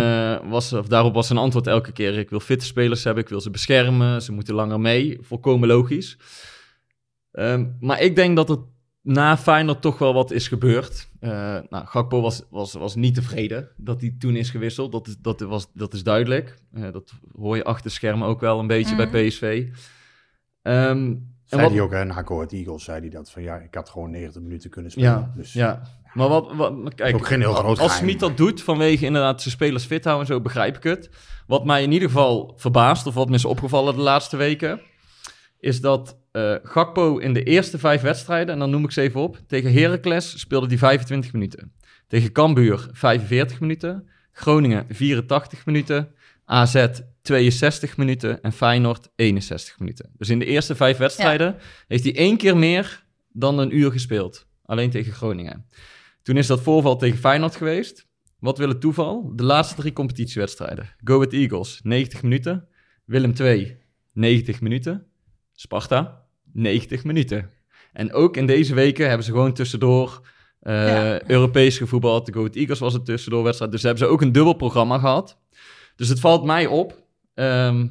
[0.49, 3.41] was, of daarop was zijn antwoord elke keer: ik wil fitte spelers hebben, ik wil
[3.41, 5.19] ze beschermen, ze moeten langer mee.
[5.21, 6.19] Volkomen logisch.
[7.33, 8.59] Ehm, maar ik denk dat er
[9.03, 11.09] na Feyenoord toch wel wat is gebeurd.
[11.21, 11.31] Eh,
[11.69, 14.93] nou, Gakpo was, was, was niet tevreden dat hij toen is gewisseld.
[14.93, 16.59] Dat is, dat was, dat is duidelijk.
[16.73, 19.11] Eh, dat hoor je achter schermen ook wel een beetje Mhm.
[19.11, 19.67] bij PSV.
[20.63, 23.31] Ehm, en Zei wat- hij ook, hè, na Court Eagles zei hij dat.
[23.31, 25.11] Van ja, ik had gewoon 90 minuten kunnen spelen.
[25.11, 25.83] Ja, dus ja.
[26.15, 27.97] Maar wat, wat kijk, Ook geen heel groot als.
[27.97, 31.11] Smit dat doet vanwege inderdaad zijn spelers fit houden en zo, begrijp ik het.
[31.47, 34.81] Wat mij in ieder geval verbaast, of wat me is opgevallen de laatste weken,
[35.59, 39.21] is dat eh, Gakpo in de eerste vijf wedstrijden, en dan noem ik ze even
[39.21, 41.73] op, tegen Heracles speelde hij 25 minuten.
[42.07, 46.15] Tegen Cambuur 45 minuten, Groningen 84 minuten,
[46.45, 46.87] AZ
[47.23, 50.11] 62 minuten en Feyenoord 61 minuten.
[50.17, 51.57] Dus in de eerste vijf wedstrijden
[51.87, 54.47] heeft hij één keer meer dan een uur gespeeld.
[54.65, 55.67] Alleen tegen Groningen.
[56.23, 58.07] Toen is dat voorval tegen Feyenoord geweest.
[58.39, 59.33] Wat wil het toeval?
[59.37, 60.95] De laatste drie competitiewedstrijden.
[61.05, 62.69] Go Ahead Eagles, 90 minuten.
[63.05, 63.77] Willem II,
[64.13, 65.07] 90 minuten.
[65.53, 66.22] Sparta,
[66.53, 67.51] 90 minuten.
[67.93, 70.21] En ook in deze weken hebben ze gewoon tussendoor
[70.61, 71.29] eh, Ja.
[71.31, 72.27] Europees gevoetbald.
[72.27, 73.73] De Go Ahead Eagles was een tussendoorwedstrijd.
[73.73, 75.39] Dus hebben ze ook een dubbel programma gehad.
[75.97, 77.03] Dus het valt mij op
[77.35, 77.87] ehm,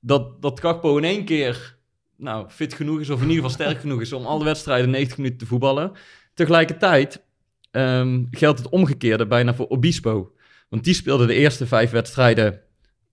[0.00, 1.76] dat, dat Kakpo in één keer
[2.16, 5.16] nou, fit genoeg is, of in ieder geval sterk genoeg is om alle wedstrijden 90
[5.16, 5.92] minuten te voetballen.
[6.34, 7.22] Tegelijkertijd
[7.70, 10.32] ehm, geldt het omgekeerde bijna voor Obispo.
[10.68, 12.60] Want die speelde de eerste vijf wedstrijden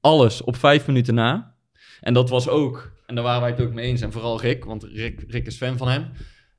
[0.02, 1.56] alles op vijf minuten na.
[2.02, 4.66] En dat was ook, en daar waren wij het ook mee eens, en vooral Rick,
[4.66, 6.12] want Rick, Rick is fan van hem.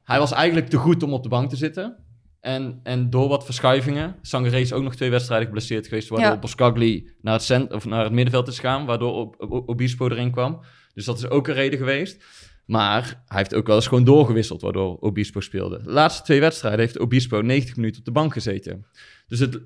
[0.04, 1.96] Hij was eigenlijk te goed om op de bank te zitten.
[2.40, 6.38] En, en door wat verschuivingen, Sangaré is ook nog twee wedstrijden geblesseerd geweest, waardoor Ja.
[6.38, 10.30] Boskagli naar het, cent, of naar het middenveld is gegaan, waardoor Ob- Ob- Obispo erin
[10.30, 10.60] kwam.
[10.94, 12.24] Dus dat is ook een reden geweest.
[12.66, 15.82] Maar hij heeft ook wel eens gewoon doorgewisseld, waardoor Obispo speelde.
[15.82, 18.86] De laatste twee wedstrijden heeft Obispo 90 minuten op de bank gezeten.
[19.26, 19.60] Dus het,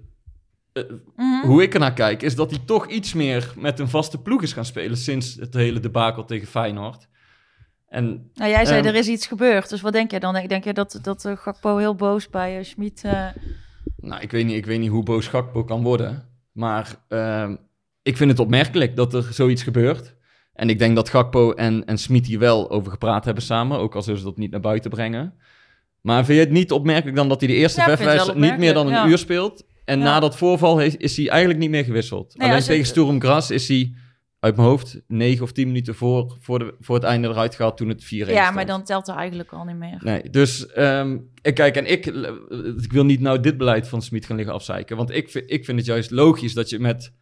[1.16, 4.42] eh, hoe ik ernaar kijk, is dat hij toch iets meer met een vaste ploeg
[4.42, 7.08] is gaan spelen sinds het hele debakel tegen Feyenoord.
[7.88, 9.68] En Nou, jij zei Ehm, er is iets gebeurd.
[9.68, 10.34] Dus wat denk jij dan?
[10.34, 13.02] Denk, denk je dat, dat eh, Gakpo heel boos bij uh, Schmid...
[13.96, 16.28] nou, ik weet niet, ik weet niet hoe boos Gakpo kan worden.
[16.52, 17.56] Maar ehm,
[18.02, 20.16] ik vind het opmerkelijk dat er zoiets gebeurt.
[20.52, 23.78] En ik denk dat Gakpo en, en Smit hier wel over gepraat hebben samen.
[23.78, 25.34] Ook al zullen ze dat niet naar buiten brengen.
[26.00, 28.74] Maar vind je het niet opmerkelijk dan dat hij de eerste Ja, ik niet meer
[28.74, 29.06] dan een ja.
[29.06, 29.64] uur speelt?
[29.89, 30.05] En Ja.
[30.05, 32.36] na dat voorval heeft, is hij eigenlijk niet meer gewisseld.
[32.36, 33.93] Nee, Alleen tegen Sturm Gras is hij
[34.41, 37.76] uit mijn hoofd 9 of 10 minuten voor, voor, de, voor het einde eruit gehaald
[37.76, 38.55] toen het 4-1 ja, stond.
[38.55, 39.99] maar dan telt er eigenlijk al niet meer.
[40.01, 42.07] Nee, dus ehm, ik kijk, en ik,
[42.82, 44.97] ik wil niet nou dit beleid van Smit gaan liggen afzeiken.
[44.97, 47.12] Want ik vind, ik vind het juist logisch dat je met,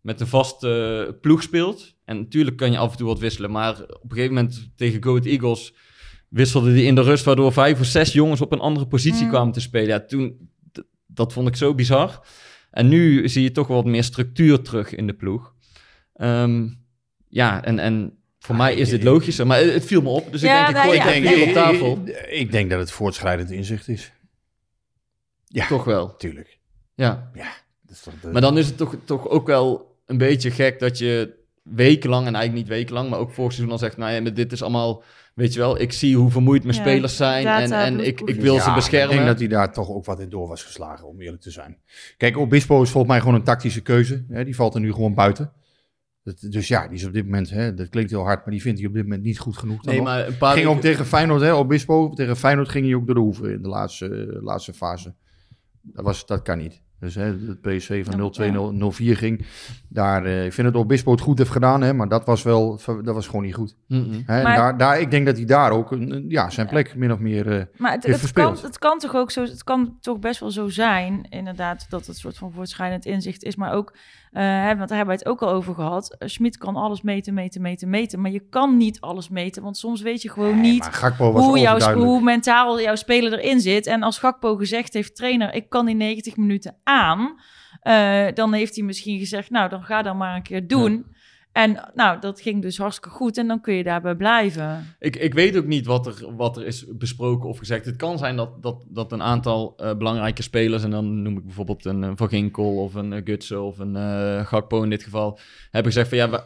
[0.00, 1.94] met een vaste ploeg speelt.
[2.04, 3.50] En natuurlijk kan je af en toe wat wisselen.
[3.50, 5.74] Maar op een gegeven moment tegen Go Ahead Eagles
[6.28, 7.24] wisselde hij in de rust...
[7.24, 9.28] waardoor vijf of zes jongens op een andere positie Mm.
[9.30, 9.88] kwamen te spelen.
[9.88, 10.48] Ja, toen,
[11.14, 12.20] dat vond ik zo bizar.
[12.70, 15.54] En nu zie je toch wel wat meer structuur terug in de ploeg.
[16.14, 16.68] Ehm,
[17.28, 19.46] ja, en, en voor mij is dit logischer.
[19.46, 21.46] Maar het, viel me op, dus Ja, ik denk, ik nou gooi ja, het hier
[21.48, 22.02] op tafel.
[22.04, 24.12] ik, ik denk dat het voortschrijdend inzicht is.
[25.46, 26.16] Ja, Toch wel.
[26.16, 26.58] tuurlijk.
[26.94, 27.30] Ja.
[27.82, 30.78] Dat is toch de- Maar dan is het toch, toch ook wel een beetje gek
[30.78, 34.30] dat je wekenlang, en eigenlijk niet wekenlang, maar ook vorig seizoen al zegt, nou ja,
[34.30, 35.02] dit is allemaal,
[35.40, 38.40] weet je wel, ik zie hoe vermoeid mijn Ja, spelers zijn en, en ik, ik
[38.40, 39.10] wil Ja, ze beschermen.
[39.10, 41.50] Ik denk dat hij daar toch ook wat in door was geslagen, om eerlijk te
[41.50, 41.76] zijn.
[42.16, 44.24] Kijk, Obispo is volgens mij gewoon een tactische keuze.
[44.28, 44.44] Hè?
[44.44, 45.52] Die valt er nu gewoon buiten.
[46.22, 48.62] Dat- dus ja, die is op dit moment, hè, dat klinkt heel hard, maar die
[48.62, 49.84] vindt hij op dit moment niet goed genoeg.
[49.84, 50.04] nee, nog.
[50.04, 52.10] maar een paar ging ook tegen Feyenoord, hè, Obispo.
[52.12, 55.14] Tegen Feyenoord ging hij ook door de hoeven in de laatste, laatste fase.
[55.82, 56.82] Dat, was, dat kan niet.
[57.00, 59.46] Dus hè, het PSV van Ja, 0-2, 0-4 ging.
[59.88, 62.80] Daar, eh, ik vind het Obispo het goed heeft gedaan, hè, maar dat was wel,
[63.02, 63.76] dat was gewoon niet goed.
[63.88, 65.96] Hè, Maar- daar, daar, ik denk dat hij daar ook
[66.28, 67.58] ja, zijn plek min of meer...
[67.58, 68.62] eh, Maar het, heeft het, kan, verspeeld.
[68.62, 72.16] het kan toch ook zo, het kan toch best wel zo zijn, inderdaad, dat het
[72.16, 73.56] soort van voortschrijdend inzicht is.
[73.56, 73.94] Maar ook,
[74.32, 76.16] eh, want daar hebben we het ook al over gehad.
[76.18, 78.20] Uh, Schmid kan alles meten, meten, meten, meten.
[78.20, 81.94] Maar je kan niet alles meten, want soms weet je gewoon nee, niet hoe, jouw,
[81.94, 83.86] hoe mentaal jouw speler erin zit.
[83.86, 87.40] En als Gakpo gezegd heeft, trainer, ik kan die 90 minuten aan.
[87.80, 91.06] eh, dan heeft hij misschien gezegd, nou, dan ga dan maar een keer doen.
[91.52, 94.96] En nou, dat ging dus hartstikke goed en dan kun je daarbij blijven.
[94.98, 97.84] Ik, ik weet ook niet wat er, wat er is besproken of gezegd.
[97.84, 101.44] Het kan zijn dat, dat, dat een aantal eh, belangrijke spelers, en dan noem ik
[101.44, 105.02] bijvoorbeeld een, eh, Van Ginkel of een uh, Gutsen of een eh, Gakpo in dit
[105.02, 105.38] geval,
[105.70, 106.44] hebben gezegd van ja,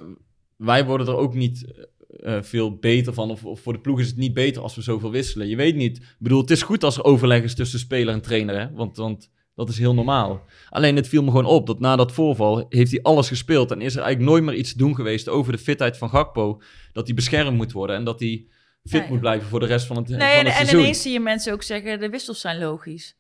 [0.57, 1.87] wij, worden er ook niet
[2.23, 3.31] eh, veel beter van.
[3.31, 5.49] Of, of voor de ploeg is het niet beter als we zoveel wisselen.
[5.49, 5.97] Je weet niet.
[5.97, 8.73] Ik bedoel, het is goed als er overleg is tussen speler en trainer, hè?
[8.73, 10.45] Want, want dat is heel normaal.
[10.71, 13.71] Alleen het viel me gewoon op dat na dat voorval heeft hij alles gespeeld.
[13.71, 16.61] En is er eigenlijk nooit meer iets te doen geweest over de fitheid van Gakpo.
[16.93, 18.47] Dat hij beschermd moet worden en dat hij
[18.85, 19.09] fit Nee.
[19.11, 20.81] moet blijven voor de rest van het, Nee, van en, het en seizoen.
[20.81, 23.17] ineens zie je mensen ook zeggen, de wissels zijn logisch.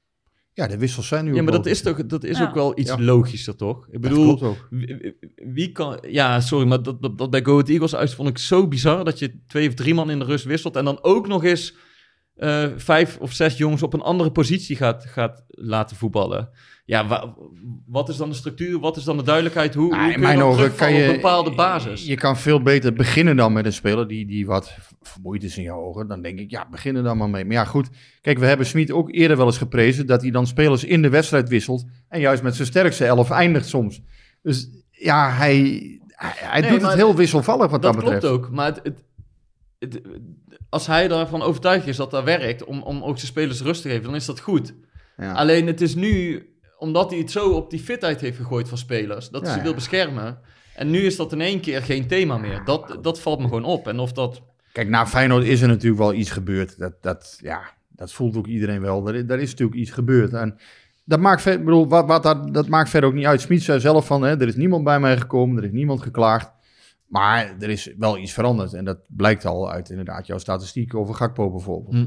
[0.53, 2.45] Ja, de wissels zijn nu ja, maar dat is, toch, dat is Ja.
[2.49, 3.01] ook wel iets Ja.
[3.01, 3.87] logischer, toch?
[3.87, 4.67] Ik Dat bedoel, klopt ook.
[4.71, 5.15] wie, wie-
[5.53, 5.99] wie kan...
[6.09, 9.05] Ja, sorry, maar dat, dat, dat bij Go Ahead Eagles uit vond ik zo bizar...
[9.05, 10.77] dat je twee of drie man in de rust wisselt...
[10.77, 11.75] en dan ook nog eens
[12.35, 16.49] eh, vijf of zes jongens op een andere positie gaat, gaat laten voetballen.
[16.87, 17.35] Ja, wa-
[17.87, 18.79] wat is dan de structuur?
[18.79, 19.75] Wat is dan de duidelijkheid?
[19.75, 22.07] Hoe, hoe in je mijn ogen kan je op een bepaalde basis?
[22.07, 25.63] Je kan veel beter beginnen dan met een speler die, die wat vermoeid is in
[25.63, 26.09] jouw ogen.
[26.09, 27.45] Dan denk ik, ja, begin er dan maar mee.
[27.45, 27.89] Maar ja, goed.
[28.21, 31.09] Kijk, we hebben Smit ook eerder wel eens geprezen dat hij dan spelers in de
[31.09, 31.85] wedstrijd wisselt.
[32.09, 34.03] En juist met zijn sterkste elf eindigt soms.
[34.43, 35.53] Dus ja, hij,
[36.07, 38.21] hij, hij Nee, doet het heel wisselvallig wat dat, dat betreft.
[38.25, 38.93] klopt ook, maar het-
[40.69, 42.65] als hij ervan overtuigd is dat dat werkt...
[42.65, 44.75] Om, om ook zijn spelers rust te geven, dan is dat goed.
[45.17, 45.33] Ja.
[45.33, 46.47] Alleen het is nu,
[46.79, 49.59] omdat hij het zo op die fitheid heeft gegooid van spelers, dat hij Ja, ze
[49.59, 49.65] ja.
[49.65, 50.39] wil beschermen.
[50.75, 52.63] En nu is dat in één keer geen thema meer.
[52.65, 53.89] Dat, dat valt me gewoon op.
[53.89, 54.43] En of dat...
[54.73, 56.79] Kijk, na Feyenoord is er natuurlijk wel iets gebeurd.
[56.79, 59.09] Dat, dat, ja, dat voelt ook iedereen wel.
[59.09, 60.33] Er, er is natuurlijk iets gebeurd.
[60.33, 60.59] En
[61.05, 63.41] dat maakt, ver, bedoel, wat, wat, dat, dat maakt verder ook niet uit.
[63.41, 66.53] Smit zei zelf van, hè, er is niemand bij mij gekomen, er is niemand geklaagd.
[67.15, 68.73] Maar er is wel iets veranderd.
[68.73, 71.95] En dat blijkt al uit inderdaad jouw statistieken over Gakpo bijvoorbeeld.
[71.95, 72.07] Hm.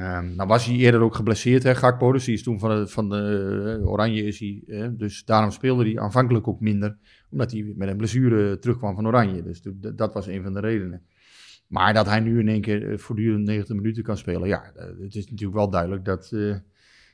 [0.00, 2.12] Ehm, nou was hij eerder ook geblesseerd, hè, Gakpo.
[2.12, 4.62] Dus hij is toen van de, van de eh, Oranje is hij.
[4.66, 6.96] hè, dus daarom speelde hij aanvankelijk ook minder.
[7.30, 9.42] Omdat hij met een blessure terugkwam van Oranje.
[9.42, 9.62] Dus
[9.94, 11.02] dat- was een van de redenen.
[11.66, 14.48] Maar dat hij nu in één keer eh, voortdurend 90 minuten kan spelen.
[14.48, 16.54] Ja, het is natuurlijk wel duidelijk dat, eh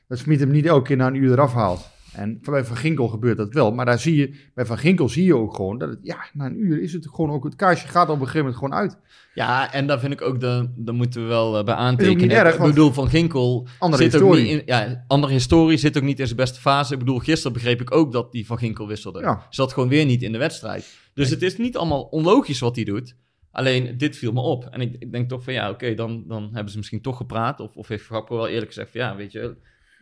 [0.07, 1.89] dat Smit hem niet elke keer na een uur eraf haalt.
[2.15, 3.71] En bij Van Ginkel gebeurt dat wel.
[3.71, 6.45] Maar daar zie je, bij Van Ginkel zie je ook gewoon dat het, ja, na
[6.45, 8.97] een uur is het gewoon ook, het kaarsje gaat op een gegeven moment gewoon uit.
[9.33, 12.35] Ja, en daar vind ik ook, de, daar moeten we wel eh, bij ook aantekenen.
[12.35, 14.53] erg, ik bedoel, Van Ginkel Andere zit ook historie.
[14.53, 14.63] niet in...
[14.65, 16.93] Ja, andere historie zit ook niet in zijn beste fase.
[16.93, 19.19] Ik bedoel, gisteren begreep ik ook dat die Van Ginkel wisselde.
[19.19, 19.45] Ja.
[19.49, 20.97] Zat gewoon weer niet in de wedstrijd.
[21.13, 23.15] Dus het is niet allemaal onlogisch wat hij doet.
[23.51, 24.65] Alleen, dit viel me op.
[24.65, 27.59] En ik, ik denk toch van, ja, oké, dan, dan hebben ze misschien toch gepraat.
[27.59, 29.55] Of, of heeft Gakpo wel eerlijk gezegd van, ja, weet je...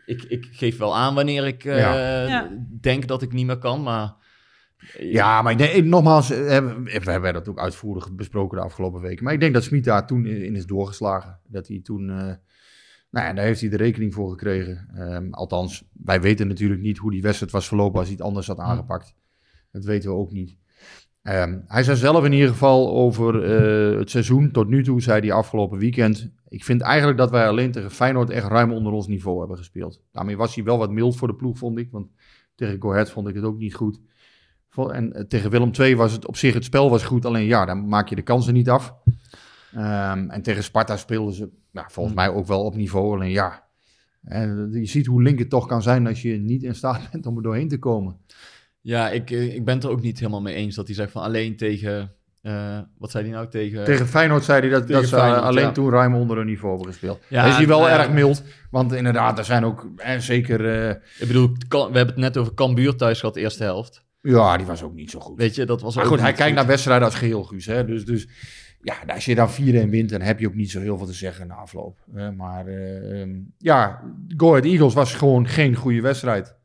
[0.06, 2.50] Ik, ik geef wel aan wanneer ik eh, Ja.
[2.82, 4.14] Denk dat ik niet meer kan, maar...
[5.00, 9.02] Ja, maar ik denk, nogmaals, eh, we we hebben dat ook uitvoerig besproken de afgelopen
[9.02, 9.24] weken.
[9.24, 11.40] Maar ik denk dat Smit daar toen in is doorgeslagen.
[11.48, 12.16] Dat hij toen, eh,
[13.10, 14.90] nou ja, daar heeft hij de rekening voor gekregen.
[14.96, 18.48] Ehm, althans, wij weten natuurlijk niet hoe die wedstrijd was verlopen als hij het anders
[18.48, 19.16] had aangepakt.
[19.72, 20.58] Dat weten we ook niet.
[21.24, 25.20] Ehm, hij zei zelf in ieder geval over eh, het seizoen tot nu toe, zei
[25.20, 26.30] hij afgelopen weekend.
[26.48, 30.02] Ik vind eigenlijk dat wij alleen tegen Feyenoord echt ruim onder ons niveau hebben gespeeld.
[30.12, 31.92] Daarmee was hij wel wat mild voor de ploeg, vond ik.
[31.92, 32.08] Want
[32.56, 34.02] tegen Go Ahead vond ik het ook niet goed.
[34.92, 37.26] En eh, tegen Willem II was het op zich, het spel was goed.
[37.26, 38.94] Alleen ja, dan maak je de kansen niet af.
[39.74, 43.16] Ehm, en tegen Sparta speelden ze ja, volgens mij ook wel op niveau.
[43.16, 43.68] Alleen ja,
[44.24, 47.26] en je ziet hoe link het toch kan zijn als je niet in staat bent
[47.26, 48.18] om er doorheen te komen.
[48.86, 51.12] Ja, ik, eh, ik ben het er ook niet helemaal mee eens dat hij zegt
[51.12, 52.12] van alleen tegen...
[52.42, 53.48] eh, wat zei hij nou?
[53.50, 53.84] Tegen...
[53.84, 55.72] Tegen Feyenoord zei hij dat, dat ze alleen ja.
[55.72, 57.20] toen ruim onder hun niveau hebben gespeeld.
[57.28, 58.44] Ja, is hij wel erg mild.
[58.72, 60.86] Want inderdaad, er zijn ook eh, zeker...
[60.88, 64.04] eh, Ik bedoel, we hebben het net over Cambuur thuis gehad, de eerste helft.
[64.22, 65.38] ja, die was ook niet zo goed.
[65.38, 67.66] Weet je, dat was Maar ook goed, hij kijkt naar wedstrijden als geheel, Guus.
[67.66, 67.86] Hè?
[67.86, 68.28] Dus, dus
[68.82, 69.54] ja, als je dan 4-1
[69.90, 71.98] wint, dan heb je ook niet zo heel veel te zeggen na afloop.
[72.38, 74.02] Maar eh, ehm, ja,
[74.38, 76.56] Go Ahead Eagles was gewoon geen goede wedstrijd.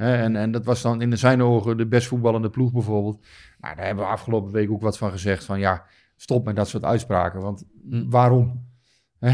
[0.00, 3.26] En, en dat was dan in zijn ogen de best voetballende ploeg bijvoorbeeld.
[3.58, 5.44] Nou, daar hebben we afgelopen week ook wat van gezegd.
[5.44, 5.84] Van ja,
[6.16, 7.40] stop met dat soort uitspraken.
[7.40, 7.64] Want
[8.08, 8.68] waarom?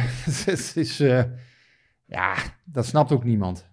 [0.74, 1.24] Is, eh,
[2.04, 3.70] ja, dat snapt ook niemand.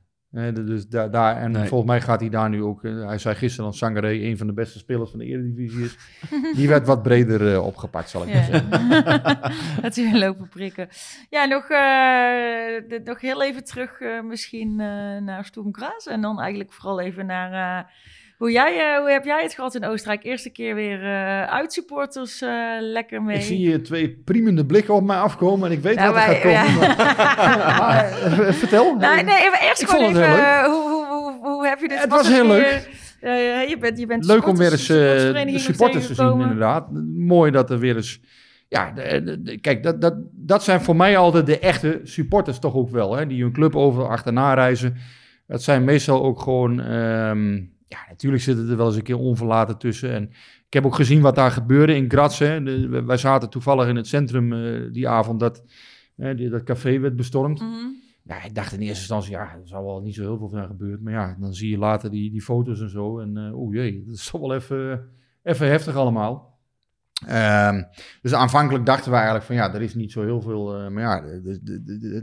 [0.53, 1.67] Dus daar, daar, en Nee.
[1.67, 2.83] volgens mij gaat hij daar nu ook...
[2.83, 5.97] eh, hij zei gisteren dat Sangaré een van de beste spelers van de Eredivisie is.
[6.57, 8.69] Die werd wat breder eh, opgepakt, zal ik maar zeggen.
[9.81, 10.87] Dat hij weer lopen prikken.
[11.29, 11.69] Ja, nog, eh,
[12.89, 14.87] de- nog heel even terug eh, misschien eh,
[15.21, 16.07] naar Sturm Graz.
[16.07, 17.91] En dan eigenlijk vooral even naar...
[18.37, 20.23] hoe, jij, eh, hoe heb jij het gehad in Oostenrijk?
[20.23, 23.35] Eerste keer weer eh uitsupporters eh, lekker mee.
[23.37, 26.29] Ik zie hier twee priemende blikken op mij afkomen en ik weet Nou, wat er
[26.29, 26.55] gaat komen.
[26.55, 26.95] ja.
[27.77, 28.95] maar- maar, vertel.
[28.97, 31.99] Nou, nee, even eerst Ik gewoon even, hoe, hoe, hoe, hoe heb je dit?
[32.01, 32.89] Het was heel je- leuk.
[33.69, 36.87] je bent, je bent Leuk om weer eens de supporters te zien, inderdaad.
[37.17, 38.21] Mooi dat er weer eens...
[38.67, 42.59] Ja, de- de- de- kijk, dat, dat, dat zijn voor mij altijd de echte supporters
[42.59, 43.15] toch ook wel.
[43.15, 43.27] Hè?
[43.27, 44.95] Die hun club over achterna reizen.
[45.47, 46.79] Dat zijn meestal ook gewoon...
[46.81, 47.61] ehm,
[47.93, 50.11] ja, natuurlijk zitten er wel eens een keer onverlaten tussen.
[50.13, 50.23] En
[50.67, 52.39] ik heb ook gezien wat daar gebeurde in Graz.
[52.39, 52.63] Hè?
[52.63, 55.63] De- wij- zaten toevallig in het centrum eh, die avond dat,
[56.15, 57.59] hè, die, dat café werd bestormd.
[57.59, 57.71] Mhm.
[58.23, 60.67] Ja, ik dacht in eerste instantie, ja, er zal wel niet zo heel veel zijn
[60.67, 61.01] gebeurd.
[61.01, 63.19] Maar ja, dan zie je later die, die foto's en zo.
[63.19, 65.09] En eh oeh jee, dat is toch wel even,
[65.43, 66.51] even heftig allemaal.
[67.27, 67.83] Ehm,
[68.21, 70.75] dus aanvankelijk dachten we eigenlijk van ja, er is niet zo heel veel.
[70.77, 71.21] eh, maar ja,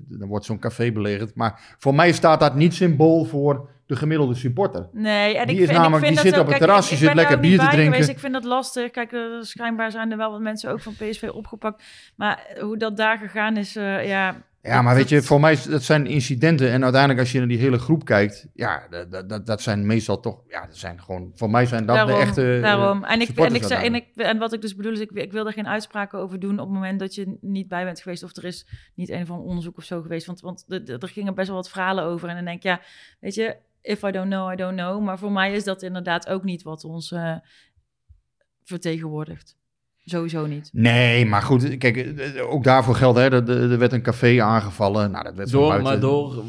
[0.08, 1.34] dan wordt zo'n café belegerd.
[1.34, 4.88] Maar voor mij staat dat niet symbool voor de gemiddelde supporter.
[4.92, 6.88] Nee, en Die ik is ik namelijk- vind die dat zit ook, op het terras,
[6.88, 7.92] die zit er lekker bier te drinken.
[7.92, 8.08] Geweest.
[8.08, 8.90] Ik vind dat lastig.
[8.90, 11.82] Kijk, eh, schijnbaar zijn er wel wat mensen ook van PSV opgepakt.
[12.16, 14.42] Maar hoe dat daar gegaan is, eh, ja...
[14.62, 16.70] Ja, maar weet je, voor mij dat zijn incidenten.
[16.70, 20.20] En uiteindelijk als je naar die hele groep kijkt, ja, dat, dat- dat, zijn meestal
[20.20, 23.04] toch, ja, dat zijn gewoon, voor mij zijn dat daarom, de echte eh, daarom.
[23.04, 25.32] En, ik, en, ik, zei- en, ik, en wat ik dus bedoel is, ik, ik
[25.32, 28.22] wil er geen uitspraken over doen op het moment dat je niet bij bent geweest
[28.22, 30.26] of er is niet een van onderzoek of zo geweest.
[30.26, 32.28] Want, want er gingen best wel wat verhalen over.
[32.28, 32.80] En dan denk ik, ja,
[33.20, 35.02] weet je, if I don't know, I don't know.
[35.02, 37.36] Maar voor mij is dat inderdaad ook niet wat ons eh,
[38.62, 39.59] vertegenwoordigt.
[40.10, 40.70] Sowieso niet.
[40.72, 44.42] Nee, maar goed, kijk, eh, ook daarvoor geldt, hè, er, er er werd een café
[44.42, 45.10] aangevallen.
[45.10, 46.34] Nou, dat werd Door, buiten- maar door.
[46.34, 46.42] Door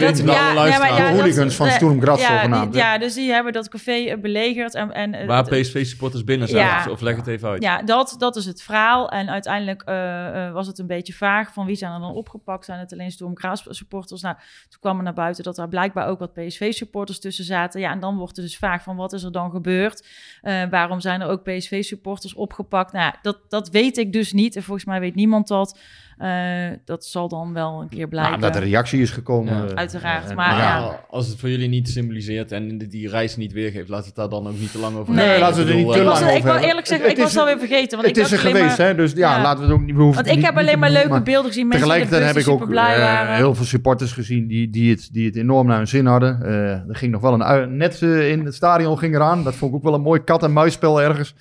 [0.00, 2.92] dat- de ja, maar ja, hooligans van Sturm Graz ja, zogenaamd, die- hè?
[2.92, 4.74] ja, dus die hebben dat café eh, belegerd.
[4.74, 6.66] En, en, eh, Waar PSV-supporters binnen zijn.
[6.66, 6.90] Ja.
[6.90, 7.62] Of- leg het even uit.
[7.62, 9.10] Ja, dat, dat is het verhaal.
[9.10, 12.64] En uiteindelijk eh, eh, was het een beetje vaag van wie zijn er dan opgepakt.
[12.64, 14.22] Zijn het alleen Storm Graz supporters?
[14.22, 14.36] Nou,
[14.68, 17.80] toen kwam er naar buiten dat daar blijkbaar ook wat PSV-supporters tussen zaten.
[17.80, 20.06] Ja, en dan wordt het dus vaag van wat is er dan gebeurd?
[20.42, 22.92] Eh, waarom zijn er ook PSV-supporters opgepakt?
[22.92, 24.56] Nou, ja, dat, dat weet ik dus niet.
[24.56, 25.78] En volgens mij weet niemand dat.
[26.18, 28.40] Eh, dat zal dan wel een keer blijken.
[28.40, 29.54] Nou, dat er reactie is gekomen.
[29.68, 29.74] Ja.
[29.74, 30.78] Uiteraard, en- maar en ja.
[30.80, 34.14] Nou, Als het voor jullie niet symboliseert en die- die reis niet weergeeft, laat het
[34.14, 35.42] daar dan ook niet te lang over Nee, hebben.
[35.42, 37.16] laten we er Ik niet te eh, was, lang ik wil over eerlijk zeggen, ik
[37.16, 37.96] was alweer vergeten.
[37.98, 38.94] Want het ik is er geweest, maar- hè?
[38.94, 39.42] Dus ja, Ja.
[39.42, 39.94] laten we het ook niet...
[39.96, 41.68] We hoeven Want ik niet- heb alleen maar leuke beelden gezien.
[41.68, 45.36] Mensen Tegelijkertijd heb ik ook eh, heel veel supporters gezien die, die, het, die het
[45.36, 46.42] enorm naar hun zin hadden.
[46.42, 49.44] Eh, er ging nog wel een net in het stadion ging eraan.
[49.44, 51.34] Dat vond ik ook wel een mooi kat-en-muisspel ergens.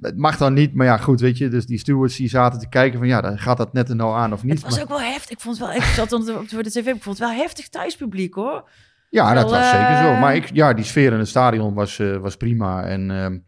[0.00, 1.48] Het mag dan niet, maar ja, goed, weet je.
[1.48, 4.16] Dus die stewards die zaten te kijken van ja, dan gaat dat net er nou
[4.16, 4.52] aan of niet.
[4.52, 5.30] Het was Maar- ook wel heftig.
[5.30, 5.76] Ik vond het wel.
[5.76, 6.86] Ik zat op de, op de tv.
[6.86, 8.68] Ik vond het wel heftig thuispubliek hoor.
[9.10, 10.08] Ja, dat was zeker zo.
[10.12, 12.82] eh, Maar ik, ja, die sfeer in het stadion was, eh, was prima.
[12.84, 13.38] En ehm,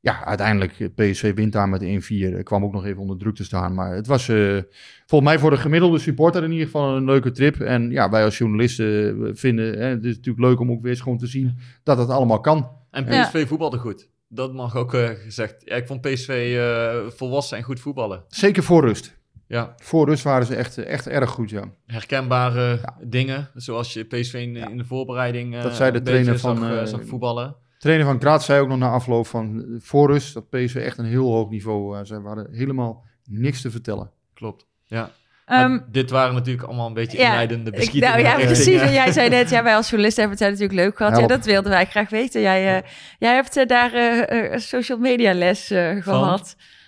[0.00, 2.38] ja, uiteindelijk, eh, PSV wint daar met 1-4.
[2.38, 3.74] Ik kwam ook nog even onder druk te staan.
[3.74, 4.58] Maar het was eh,
[5.06, 7.60] volgens mij voor de gemiddelde supporter in ieder geval een leuke trip.
[7.60, 11.00] En ja, wij als journalisten vinden hè, het is natuurlijk leuk om ook weer eens
[11.00, 12.68] gewoon te zien dat het allemaal kan.
[12.90, 13.22] En Ja.
[13.26, 14.08] PSV voetbalde goed.
[14.32, 15.62] Dat mag ook eh, gezegd.
[15.64, 18.24] Ja, ik vond PSV eh, volwassen en goed voetballen.
[18.28, 19.18] Zeker voor rust.
[19.46, 21.64] Ja, Voor rust waren ze echt, echt erg goed, ja.
[21.86, 23.50] herkenbare dingen.
[23.54, 27.04] Zoals je PSV in, in de voorbereiding eh, Dat zei de trainer van, zag, zag
[27.04, 27.56] voetballen.
[27.78, 31.04] Trainer van Graz zei ook nog na afloop van voor rust dat PSV echt een
[31.04, 32.04] heel hoog niveau.
[32.04, 34.10] ze hadden helemaal niks te vertellen.
[34.34, 34.66] Klopt.
[34.84, 35.10] Ja.
[35.50, 38.22] Ehm, dit waren natuurlijk allemaal een beetje ja, inleidende ik, beschietingen.
[38.22, 38.80] nou ja, precies.
[38.80, 41.18] En jij zei net, ja, wij als journalisten hebben het natuurlijk leuk gehad.
[41.18, 42.40] Ja, dat wilden wij graag weten.
[42.40, 42.82] Jij, eh,
[43.18, 46.54] jij hebt eh, daar eh, eh, social media les eh, gehad.
[46.56, 46.78] Van,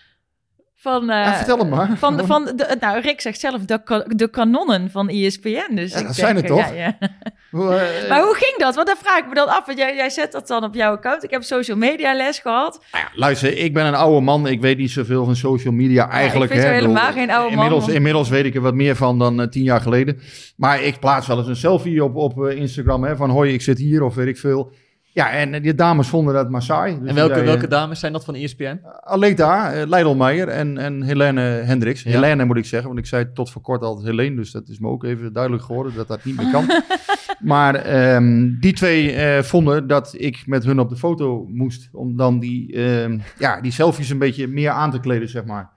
[0.87, 1.97] eh, ja, vertel het maar.
[1.99, 5.75] Van, van de, nou, Rick zegt zelf de, de kanonnen van ESPN.
[5.75, 6.75] Dus Ja, ik dat denk, zijn het eh, toch?
[6.75, 6.99] Ja, ja.
[7.51, 8.75] Hoe, eh, Maar hoe ging dat?
[8.75, 9.67] Want dan vraag ik me dan af.
[9.67, 11.25] Want jij, jij zet dat dan op jouw account.
[11.25, 12.85] Ik heb social media les gehad.
[12.93, 14.47] Nou ja, luister, ik ben een oude man.
[14.47, 16.51] Ik weet niet zoveel van social media eigenlijk.
[16.51, 16.75] ik vind hè.
[16.75, 19.49] helemaal geen oude man, inmiddels, want- Inmiddels weet ik er wat meer van dan eh,
[19.49, 20.21] tien jaar geleden.
[20.57, 23.05] Maar ik plaats wel eens een selfie op, op Instagram.
[23.05, 24.73] Hè, van hoi, ik zit hier of weet ik veel.
[25.15, 26.99] Ja, en eh, die dames vonden dat maar saai.
[26.99, 28.63] Dus En welke, zei, welke dames zijn dat van ESPN?
[28.63, 32.03] eh, Aleta, uh, Leidelmeijer en, en Helene Hendricks.
[32.03, 32.11] Ja.
[32.11, 34.37] Helene moet ik zeggen, want ik zei tot voor kort altijd Helene.
[34.37, 36.65] Dus dat is me ook even duidelijk geworden dat dat niet meer kan.
[37.53, 41.89] maar ehm, die twee eh, vonden dat ik met hun op de foto moest.
[41.93, 45.71] Om dan die, ehm, ja, die selfies een beetje meer aan te kleden, zeg maar.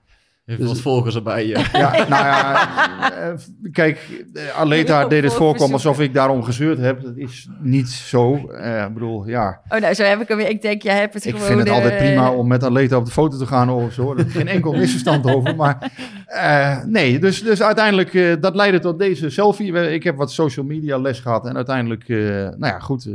[0.45, 1.47] Heeft Dus- wat volgers erbij.
[1.47, 1.59] Ja.
[1.73, 3.33] Ja, nou ja, eh,
[3.71, 4.25] kijk,
[4.57, 7.01] Aleta deed het voorkomen alsof ik daarom gezeurd heb.
[7.01, 8.47] Dat is niet zo.
[8.49, 10.49] Eh, ik bedoel, ja, Oh, nou, zo heb ik hem weer.
[10.49, 11.47] Ik denk, jij hebt het ik gewoon...
[11.47, 14.11] vind het altijd eh, prima om met Aleta op de foto te gaan of zo.
[14.13, 15.55] Er is geen enkel misverstand over.
[15.55, 15.91] Maar
[16.25, 19.73] eh, nee, dus, dus uiteindelijk, eh, dat leidde tot deze selfie.
[19.91, 23.07] Ik heb wat social media les gehad en uiteindelijk, eh, nou ja, goed,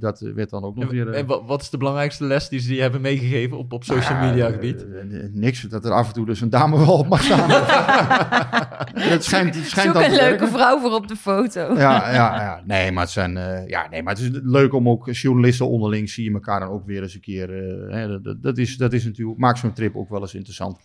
[0.00, 1.06] dat werd dan ook nog weer...
[1.08, 3.84] En, en wa- wat is de belangrijkste les die ze je hebben meegegeven op, op
[3.84, 4.86] social Ja, media gebied?
[5.32, 7.50] niks, dat er af en toe dus een dame wel op mag staan.
[9.12, 10.48] het schijnt, het schijnt Zoek een leuke werken.
[10.48, 11.60] vrouw voor op de foto.
[11.60, 14.88] Ja, ja, ja, nee, maar het zijn, eh, ja, nee, maar het is leuk om
[14.88, 17.50] ook journalisten onderling zie je elkaar dan ook weer eens een keer.
[17.88, 20.78] eh, hè, dat- is, dat is natuurlijk, maakt zo'n trip ook wel eens interessant.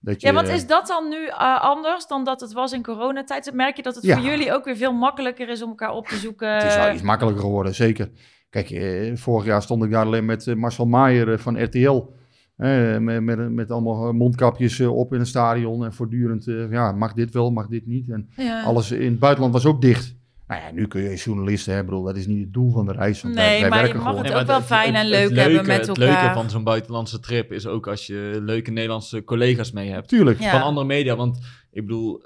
[0.00, 2.82] Dat je, Ja, want is dat dan nu eh, anders dan dat het was in
[2.82, 3.50] coronatijd?
[3.54, 4.16] Merk je dat het Ja.
[4.16, 6.54] voor jullie ook weer veel makkelijker is om elkaar op te zoeken?
[6.54, 8.10] Het is wel iets makkelijker geworden, zeker.
[8.50, 8.68] Kijk,
[9.18, 12.02] vorig jaar stond ik daar alleen met Marcel Maier van RTL.
[12.60, 15.84] Eh, met, met, met allemaal eh, mondkapjes eh, op in het stadion.
[15.84, 18.08] En voortdurend, eh, ja, mag dit wel, mag dit niet.
[18.10, 18.62] En Ja.
[18.62, 20.18] alles in het buitenland was ook dicht.
[20.46, 22.92] Nou ja, nu kun je journalisten, hè, bedoel, dat is niet het doel van de
[22.92, 23.22] reis.
[23.22, 24.24] want Nee, wij maar je mag gewoon.
[24.24, 26.22] het ook wel fijn en leuk leuke, hebben met Het elkaar.
[26.22, 30.08] leuke van zo'n buitenlandse trip is ook als je leuke Nederlandse collega's mee hebt.
[30.08, 30.40] Tuurlijk.
[30.40, 30.50] Ja.
[30.50, 31.38] Van andere media, want
[31.70, 32.22] ik bedoel,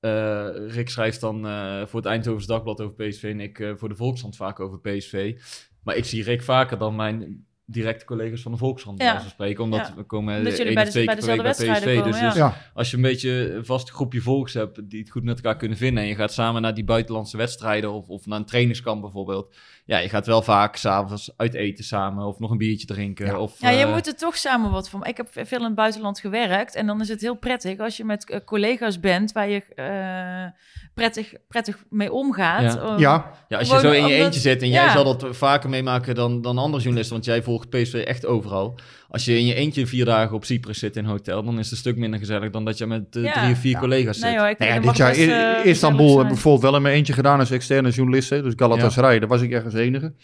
[0.00, 3.88] eh, Rick schrijft dan eh, voor het Eindhovens Dagblad over PSV en ik eh, voor
[3.88, 5.36] de Volkskrant vaak over PSV.
[5.82, 9.20] Maar ik zie Rick vaker dan mijn directe collega's van de Volkskrant bij Ja.
[9.20, 9.94] spreken, omdat Ja.
[9.96, 11.64] we komen Omdat eh, jullie één bij of de- twee bij keer per week dezelfde
[11.64, 11.84] bij PSV.
[11.86, 12.70] wedstrijden Dus, komen, dus Ja.
[12.74, 15.76] als je een beetje een vast groepje volks hebt die het goed met elkaar kunnen
[15.78, 19.56] vinden en je gaat samen naar die buitenlandse wedstrijden of, of naar een trainingskamp bijvoorbeeld.
[19.84, 23.26] Ja, je gaat wel vaak s'avonds uit eten samen of nog een biertje drinken.
[23.26, 23.38] Ja.
[23.38, 25.04] Of, Ja, je eh, moet er toch samen wat van.
[25.06, 26.74] Ik heb veel in het buitenland gewerkt.
[26.74, 30.60] En dan is het heel prettig als je met eh, collega's bent waar je eh,
[30.94, 32.74] prettig, prettig mee omgaat.
[32.74, 32.94] Ja.
[32.98, 34.84] Ja, Ja, als je zo in je eentje zit en ja.
[34.84, 38.78] jij zal dat vaker meemaken dan, dan andere journalisten, want jij volgt PSV echt overal.
[39.08, 41.64] Als je in je eentje vier dagen op Cyprus zit in een hotel, dan is
[41.64, 43.32] het een stuk minder gezellig dan dat je met eh, Ja.
[43.32, 43.78] drie of vier Ja.
[43.78, 44.24] collega's zit.
[44.28, 46.82] Nee hoor, ik Nou ja, dit jaar in eh, Istanbul heb ik bijvoorbeeld wel in
[46.82, 48.30] mijn eentje gedaan als externe journalist.
[48.30, 48.42] hè.
[48.42, 50.14] Dus Galatasaray, daar was ik ergens enige.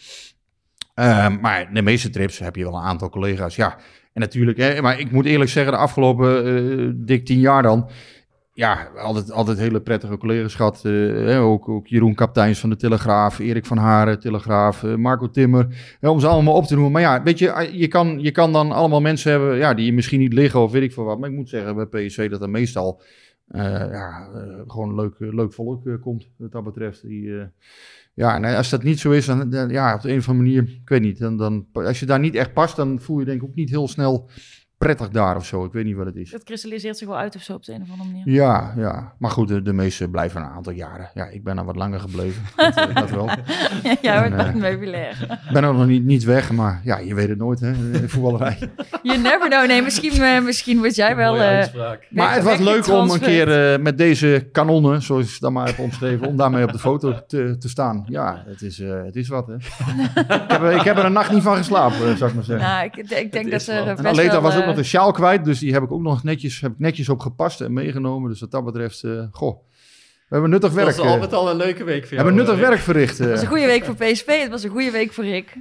[0.95, 3.57] Eh, maar de meeste trips heb je wel een aantal collega's.
[3.57, 3.76] Ja,
[4.12, 7.89] en natuurlijk, hè, maar ik moet eerlijk zeggen, de afgelopen eh, dik tien jaar dan.
[8.62, 10.84] Ja, altijd, altijd hele prettige collega's gehad.
[10.84, 15.96] eh, ook, ook Jeroen Kapteins van de Telegraaf, Erik van Haren, Telegraaf, eh, Marco Timmer.
[16.00, 16.92] hè, om ze allemaal op te noemen.
[16.92, 19.92] Maar ja, weet je, eh, je kan, je kan dan allemaal mensen hebben ja, die
[19.92, 21.18] misschien niet liggen of weet ik veel wat.
[21.18, 23.02] Maar ik moet zeggen bij PSV dat er meestal
[23.52, 24.28] ja,
[24.66, 27.02] gewoon leuk, leuk volk komt, wat dat betreft.
[27.02, 27.32] Die,
[28.14, 30.62] ja, als dat niet zo is, dan, dan- ja, op de een of andere manier,
[30.82, 31.18] ik weet niet.
[31.18, 33.70] Dan, dan, als je daar niet echt past, dan voel je denk ik ook niet
[33.70, 34.30] heel snel
[34.83, 35.64] prettig daar of zo.
[35.64, 36.33] Ik weet niet wat het is.
[36.33, 38.35] Het kristalliseert zich wel uit of zo op de een of andere manier.
[38.35, 39.12] Ja, ja.
[39.18, 41.11] Maar goed, de, de meeste blijven een aantal jaren.
[41.14, 42.43] Ja, ik ben er wat langer gebleven.
[42.57, 43.26] Dat, eh, dat wel.
[44.03, 44.45] ja, wordt Nee.
[44.47, 45.26] wat meubilair.
[45.47, 47.72] Ik ben er nog niet, niet weg, maar ja, je weet het nooit, hè,
[48.09, 48.59] voetballerij.
[49.03, 49.66] You never know.
[49.66, 51.37] Nee, misschien, eh, misschien word jij wel...
[51.41, 51.66] Eh.
[52.11, 55.53] Maar het was leuk om een keer eh, met deze kanonnen, zoals ik het dan
[55.53, 58.05] maar heb omschreven, om daarmee op de foto te, te staan.
[58.09, 59.55] Ja, het is, eh, het is wat, hè.
[59.55, 59.64] ik,
[60.49, 62.66] heb, er- ik heb er een nacht niet van geslapen, zou ik maar zeggen.
[62.68, 64.03] Nou, ik, ik denk dat er wat.
[64.03, 66.72] best wel, was ook de sjaal kwijt, dus die heb ik ook nog netjes, heb
[66.72, 68.30] ik netjes op gepast en meegenomen.
[68.30, 69.58] Dus wat dat betreft, eh, goh,
[70.28, 72.34] we hebben nuttig werk, was al eh, met al een leuke week voor we hebben
[72.34, 73.20] nuttig eh, werk verricht.
[73.20, 73.26] eh.
[73.26, 74.26] Het was een goede week voor PSV.
[74.40, 75.56] Het was een goede week voor Rick.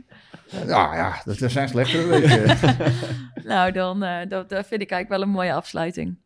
[0.67, 2.57] Ja, ja, dat zijn slechtere weken.
[3.43, 6.17] Nou, dan eh, dat, dat vind ik eigenlijk wel een mooie afsluiting.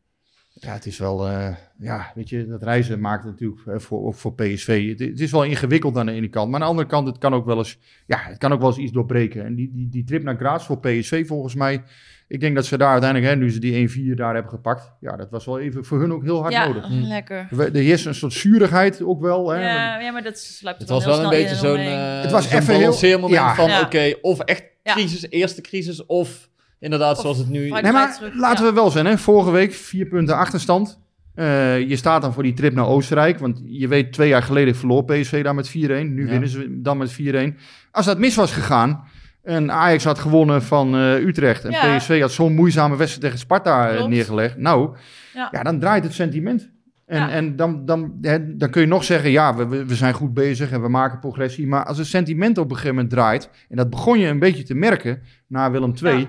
[0.53, 4.15] Ja, het is wel, eh, ja, weet je, dat reizen maakt het natuurlijk voor, ook
[4.15, 4.89] voor PSV.
[4.89, 7.17] Het, het is wel ingewikkeld aan de ene kant, maar aan de andere kant, het
[7.17, 9.45] kan ook wel eens, ja, het kan ook wel eens iets doorbreken.
[9.45, 11.83] En die, die, die trip naar Graz voor PSV volgens mij,
[12.27, 15.15] ik denk dat ze daar uiteindelijk, hè, nu ze die 1-4 daar hebben gepakt, ja,
[15.15, 16.85] dat was wel even voor hun ook heel hard ja, nodig.
[16.89, 17.47] lekker.
[17.57, 19.49] Er heerst een soort zuurigheid ook wel.
[19.49, 19.61] Hè?
[19.61, 22.21] Ja, ja, maar dat sluipt er Het was wel heel een snel beetje zo'n eh,
[22.21, 23.55] Het was even heel- balanceermoment ja.
[23.55, 23.81] van Ja.
[23.81, 24.93] oké, of echt Ja.
[24.93, 26.49] crisis, eerste crisis, of
[26.79, 27.69] inderdaad Of zoals het nu...
[27.69, 28.69] Nee, maar terug, laten ja.
[28.69, 29.17] we wel zijn, hè?
[29.17, 31.03] vorige week vier punten achterstand.
[31.35, 33.39] Eh, je staat dan voor die trip naar Oostenrijk.
[33.39, 36.13] Want je weet, twee jaar geleden verloor PSV daar met 4-1.
[36.13, 36.29] Nu Ja.
[36.29, 37.57] winnen ze dan met 4-1.
[37.91, 39.03] Als dat mis was gegaan
[39.45, 41.65] en Ajax had gewonnen van eh, Utrecht...
[41.65, 41.97] en Ja.
[41.97, 44.09] PSV had zo'n moeizame wedstrijd tegen Sparta eh, Klopt.
[44.09, 44.57] neergelegd...
[44.57, 44.95] nou,
[45.33, 45.49] Ja.
[45.51, 45.63] ja.
[45.63, 46.69] dan draait het sentiment.
[47.05, 47.29] En, Ja.
[47.29, 50.71] en dan, dan, hè, dan kun je nog zeggen, ja, we, we zijn goed bezig
[50.71, 51.67] en we maken progressie.
[51.67, 53.49] Maar als het sentiment op een gegeven moment draait...
[53.69, 56.27] en dat begon je een beetje te merken na Willem II...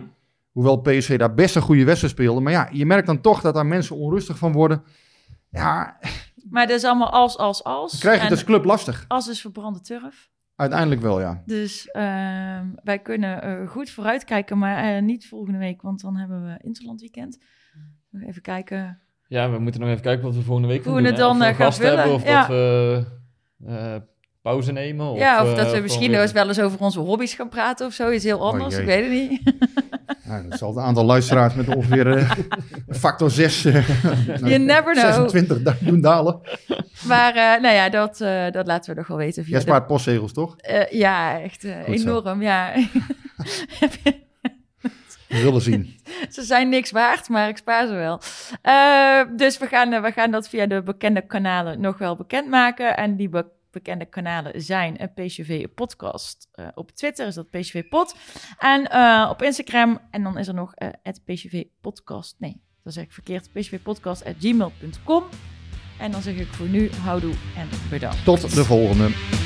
[0.57, 2.41] Hoewel PSV daar best een goede wedstrijd speelde.
[2.41, 4.83] Maar ja, je merkt dan toch dat daar mensen onrustig van worden.
[5.51, 5.97] Ja,
[6.51, 7.91] Maar dat is allemaal als, als, als.
[7.91, 9.05] dan krijg je En het als club lastig.
[9.09, 10.31] als is verbrande turf.
[10.57, 11.43] Uiteindelijk wel, ja.
[11.47, 16.45] Dus ehm, wij kunnen eh, goed vooruitkijken, maar eh, niet volgende week, want dan hebben
[16.47, 17.39] we Interland weekend.
[18.11, 19.01] Nog Even kijken.
[19.29, 21.11] Ja, we moeten nog even kijken wat we volgende week Hoe gaan we doen.
[21.11, 22.17] het dan, Of we eh, gaan gasten hebben, vullen.
[22.21, 22.41] of Ja.
[22.41, 23.07] dat we
[23.67, 23.95] eh,
[24.43, 25.07] pauze nemen.
[25.07, 27.49] Of, ja, of dat we misschien weer- wel eens wel eens over onze hobby's gaan
[27.49, 28.11] praten of zo.
[28.11, 29.41] Iets heel anders, ik weet het niet.
[30.27, 32.31] Ja, dat zal het aantal luisteraars met ongeveer eh,
[33.03, 33.89] factor 6 uh,
[34.39, 35.05] You never know.
[35.13, 36.41] 26 da- doen dalen.
[37.07, 39.67] Maar eh, nou ja, dat, eh, dat laten we nog wel weten via Jij de-
[39.67, 40.57] spaart postzegels, toch?
[40.57, 41.93] Eh, ja, echt eh, zo.
[41.93, 42.43] enorm.
[42.43, 42.73] Ja.
[45.29, 45.95] We willen zien.
[46.31, 48.21] ze zijn niks waard, maar ik spaar ze wel.
[48.63, 52.97] Eh, dus we gaan, eh, we gaan dat via de bekende kanalen nog wel bekendmaken.
[52.97, 53.47] En die be-
[53.77, 56.49] bekende kanalen zijn een PCV podcast.
[56.53, 58.17] Eh, op Twitter is dat PCV Pod.
[58.59, 59.99] En eh, op Instagram.
[60.11, 62.35] En dan is er nog eh, het PCV podcast.
[62.39, 63.53] Nee, dat zeg ik verkeerd.
[63.53, 65.25] PCV podcast at gmail.com.
[65.99, 68.25] En dan zeg ik voor nu houdoe en bedankt.
[68.25, 69.46] Tot de volgende.